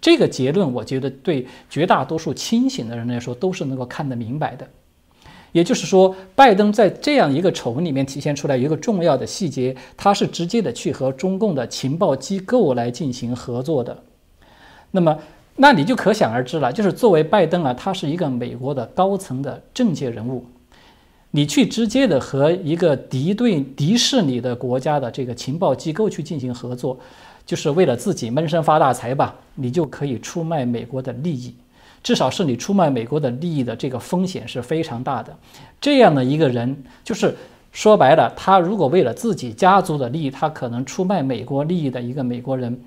[0.00, 4.68] 这个结论，我觉得对绝大多数清醒的人来说都是能够看得明白的。
[5.52, 14.02] 也就是说，拜登在这样一个丑闻里面体现出来一个重要的细节，他是直接的去和中共的情报机构来进行合作的。
[14.90, 15.18] 那么，
[15.56, 20.44] 那你就可想而知了，就是作为拜登啊，他是一个美国的高层的政界人物，
[21.30, 26.98] 你去直接的和一个敌对、敌视你的国家的这个情报机构去进行合作。
[27.44, 31.54] 就是为了自己闷声发大财吧，你就可以出卖美国的利益，
[32.02, 35.36] 至少是你出卖美国的利益的这个风险是非常大的。
[35.80, 37.34] 这样的一个人，就是
[37.72, 42.80] 说白了，他如果为了自己家族的利益，他可能出卖美国利益的一个美国人，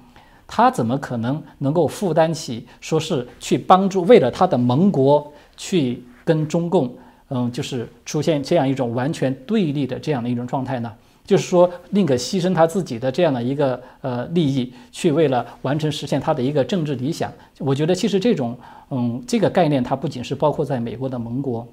[0.47, 6.93] 他怎么可能能够负担起说是去帮助为了他的盟国去跟中共，
[7.30, 10.91] 嗯，就是出现这样一种完全对立的这样的一种状态呢？
[11.26, 17.32] 就是说，宁可牺牲他自己的这样的一个呃利益，去为了完成实现他的一个政治理想。
[17.60, 18.58] 我觉得其实这种
[18.90, 21.68] 嗯这个概念，它不仅是包括在美国的盟国。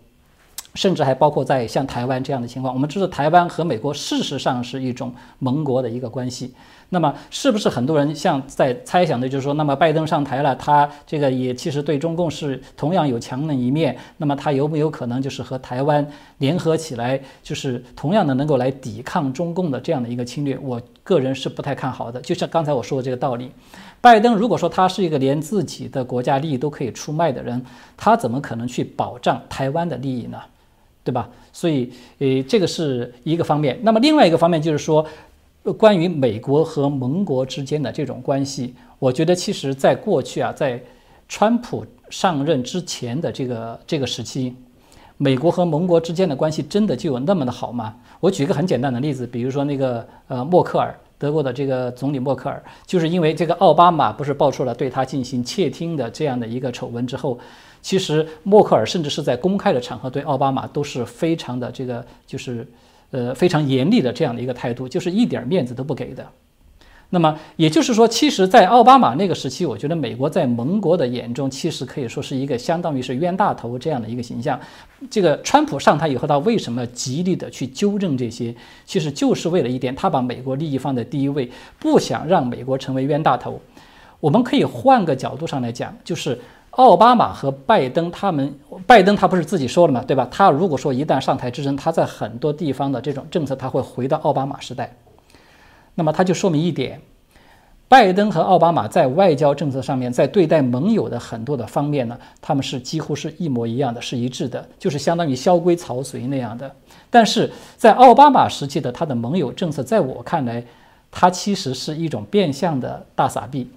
[0.74, 6.52] 甚至还包括在像台湾这样的情况，我们知道台湾和美国事实上是一种盟国的一个关系。
[6.90, 13.94] 那么，是不是很多人像在猜想的，就是说，那么拜登上台了，他这个也其实对中共是同样有强硬一面。
[14.16, 16.06] 那么，他有没有可能就是和台湾
[16.38, 20.58] 联合起来，就是同样的能够来抵抗中共的这样的一个侵略？
[20.58, 22.18] 我个人是不太看好的。
[22.22, 23.50] 就像刚才我说的这个道理，
[24.00, 27.62] 拜登如果说他是一个连自己的国家利益都可以出卖的人，
[27.98, 30.38] 他怎么可能去保障台湾的利益呢？
[31.04, 31.26] 对吧？
[31.54, 33.78] 所以，呃，这个是一个方面。
[33.82, 35.04] 那么另外一个方面就是说，
[35.72, 40.82] 关于美国和盟国之间的这种关系，我觉得其实在过去啊，在
[41.28, 44.54] 川普上任之前的这个这个时期，
[45.16, 47.94] 美国和盟国之间的关系真的就有那么的好吗？
[48.20, 57.38] 我举一个很简单的例子，比如说那个呃默克尔，德国的这个总理默克尔，就是因为这个奥巴马不是爆出了对他进行窃听的这样的一个丑闻之后。
[57.80, 62.66] 其实默克尔甚至是在公开的场合对奥巴马都是非常的这个就是，
[63.10, 66.26] 呃非常严厉的这样的一个态度，就是一点面子都不给的。
[67.10, 74.60] 那么也就是说，其实，在奥巴马那个时期，我觉得美国在盟国的眼中，其实可以说是一个相当于是冤大头这样的一个形象。
[75.08, 78.54] 这个川普上台以后，他为什么极力的去纠正这些？
[78.84, 83.58] 其实就是为了一点，他把美国利益放在第一位，不想让美国成为冤大头。
[84.20, 86.38] 我们可以换个角度上来讲，就是。
[86.78, 88.56] 奥巴马和拜登，他们
[88.86, 90.28] 拜登他不是自己说了嘛，对吧？
[90.30, 94.96] 他如果说一旦上台之争，他在很多地方的这种政策，他会回到奥巴马时代。
[95.96, 97.00] 那么他就说明一点，
[97.88, 106.72] 拜登和奥巴马在外交政策上面，在对待盟友的很多的方面呢，他们是几乎是一模一样的，是一致的，就是相当于萧规曹随那样的。
[107.10, 110.64] 但是在奥巴马时期的他的盟友政策，在我看来，
[111.10, 113.68] 他其实是一种变相的大傻逼。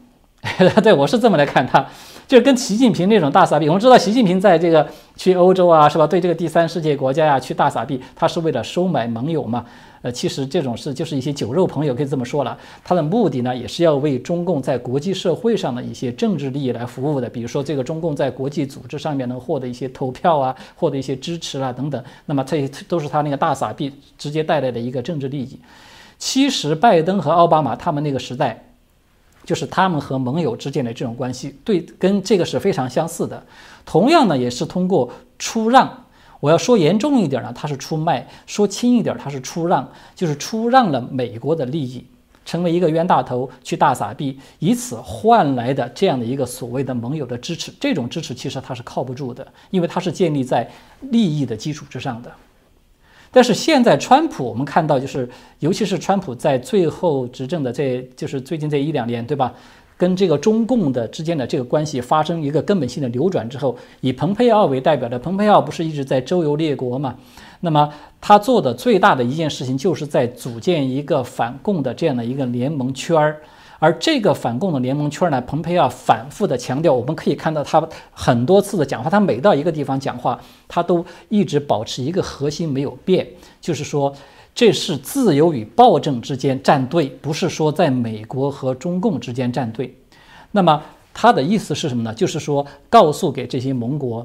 [0.83, 1.85] 对我是这么来看他。
[2.27, 4.87] 就是跟习近平那种大傻逼，我们知道习近平在这个
[5.17, 6.07] 去欧洲啊，是吧？
[6.07, 9.65] 对这个第三世界国家呀，去大傻逼，他是为了收买盟友嘛？
[10.01, 12.57] 呃，其实这种事就是一些酒肉朋友，可以这么说了。
[12.85, 17.29] 他的目的呢，也是要为中共在国际社会上的一些政治利益来服务的。
[17.29, 22.01] 比如说，这个中共在国际组织上面能获得一些投票啊，获得一些支持啊等等。
[22.27, 25.59] 那么这些都是他那个大傻逼直接带来的一个政治利益。
[26.17, 28.70] 其实，拜登和奥巴马他们那个时代。
[29.43, 33.43] 就是他们和盟友之间的这种关系，对，跟这个是非常相似的。
[33.85, 36.05] 同样呢，也是通过出让。
[36.39, 42.03] 我要说严重一点呢，他是出卖；说轻一点，他是出让，就是出让了美国的利益，
[42.45, 47.71] 成为一个冤大头去大撒币，以此换来的这样的一个所谓的盟友的支持。
[47.79, 50.67] 这种支持其实它是靠不住的，因为它是建立在
[51.11, 52.31] 利益的基础之上的。
[53.31, 55.27] 但是现在，川普我们看到，就是
[55.59, 59.53] 尤其是川普在最后执政的，这就是最近这一两年，对吧？
[59.97, 67.15] 跟这个中共的之间的这个关系发生一个根本性的扭转之后，以蓬佩奥为代表的蓬佩奥不是一直在周游列国嘛？
[67.59, 67.87] 那么
[68.19, 73.37] 他做的最大的一件事情，就是在组建一个反共的这样的一个联盟圈儿。
[73.81, 83.27] 而这个反共的联盟圈呢，蓬佩奥反复的强调，我们可以看到他很多次的讲话，他每到一个地方讲话，他都一直保持一个核心没有变，
[83.59, 84.13] 就是说
[84.53, 89.97] 这是自由与暴政之间站队，不是说在美国和中共之间站队。
[90.51, 90.79] 那么
[91.11, 92.13] 他的意思是什么呢？
[92.13, 94.23] 就是说告诉给这些盟国，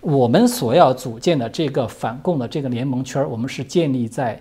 [0.00, 4.40] 我们所要组建的这个反共的这个联盟圈，我们是建立在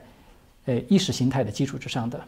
[0.65, 2.21] 呃意识形态的基础之上的。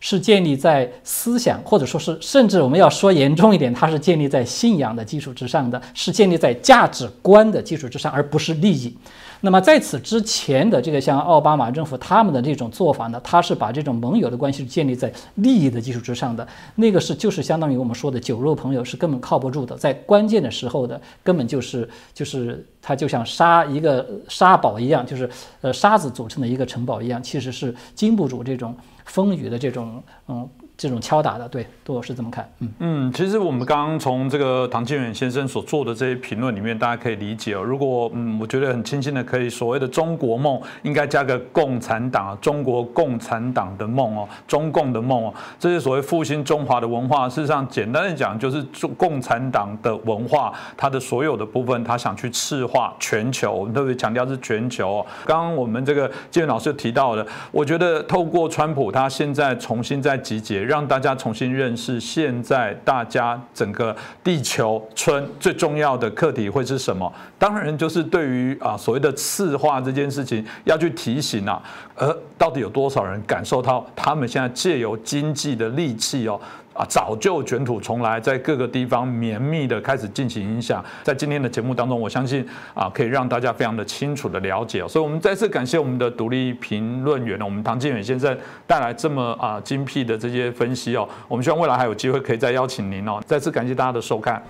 [0.00, 8.96] 是建立在思想，或者说是甚至我们要说严重一点，它是建立在信仰的基础之上的，是建立在价值观的基础之上，而不是利益。
[9.42, 25.28] 那么在此之前的这个像奥巴马政府他们的这种做法呢，他是把这种盟友的关系建立在利益的基础之上的，那个是就是相当于我们说的酒肉朋友是根本靠不住的，在关键的时候的根本就是就是他就像沙一个沙堡一样，就是
[25.60, 28.74] 呃沙子组成的一个城堡一样，其实是经不住这种
[29.06, 30.48] 风雨的这种嗯。
[30.76, 32.46] 这种敲打的，对，杜老师怎么看。
[32.58, 37.62] 嗯嗯，其实我们刚刚从这个唐建远先生所做的这些评论里面，大家可以理解哦。
[37.62, 47.26] 如果嗯，我觉得很清新的，可以所谓的中国梦，应该加个共产党，中国共产党的梦哦，中共的梦哦，这是所谓复兴中华的文化。
[47.26, 55.06] 事实上，简单的讲，就是中共产党的文化，它的所有的部分，他想去赤化全球，我们特别强调是全球哦。
[55.24, 60.65] 刚刚我们这个建远老师提到的，我觉得透过川普，他现在重新在集结。
[60.66, 67.10] 让大家重新认识，现在大家整个地球村最重要的课题会是什么？
[67.38, 71.62] 当然就是对于啊所谓的次化这件事情要去提醒啊，
[71.94, 76.38] 而到底有多少人感受到他们现在借由经济的利器哦？
[76.76, 80.84] 啊，早就卷土重来，在各个地方绵密的开始进行影响。
[81.02, 84.86] 在今天的节目当中，我相信啊，可以让大家非常的清楚的了解。
[84.86, 91.08] 所以，我们再次感谢我们的独立评论员，我们唐建远先生带来这么啊精辟的这些分析哦。
[91.28, 93.20] 我们希望未来还有机会可以再邀请您哦。
[93.26, 94.42] 再次感谢大家的收看。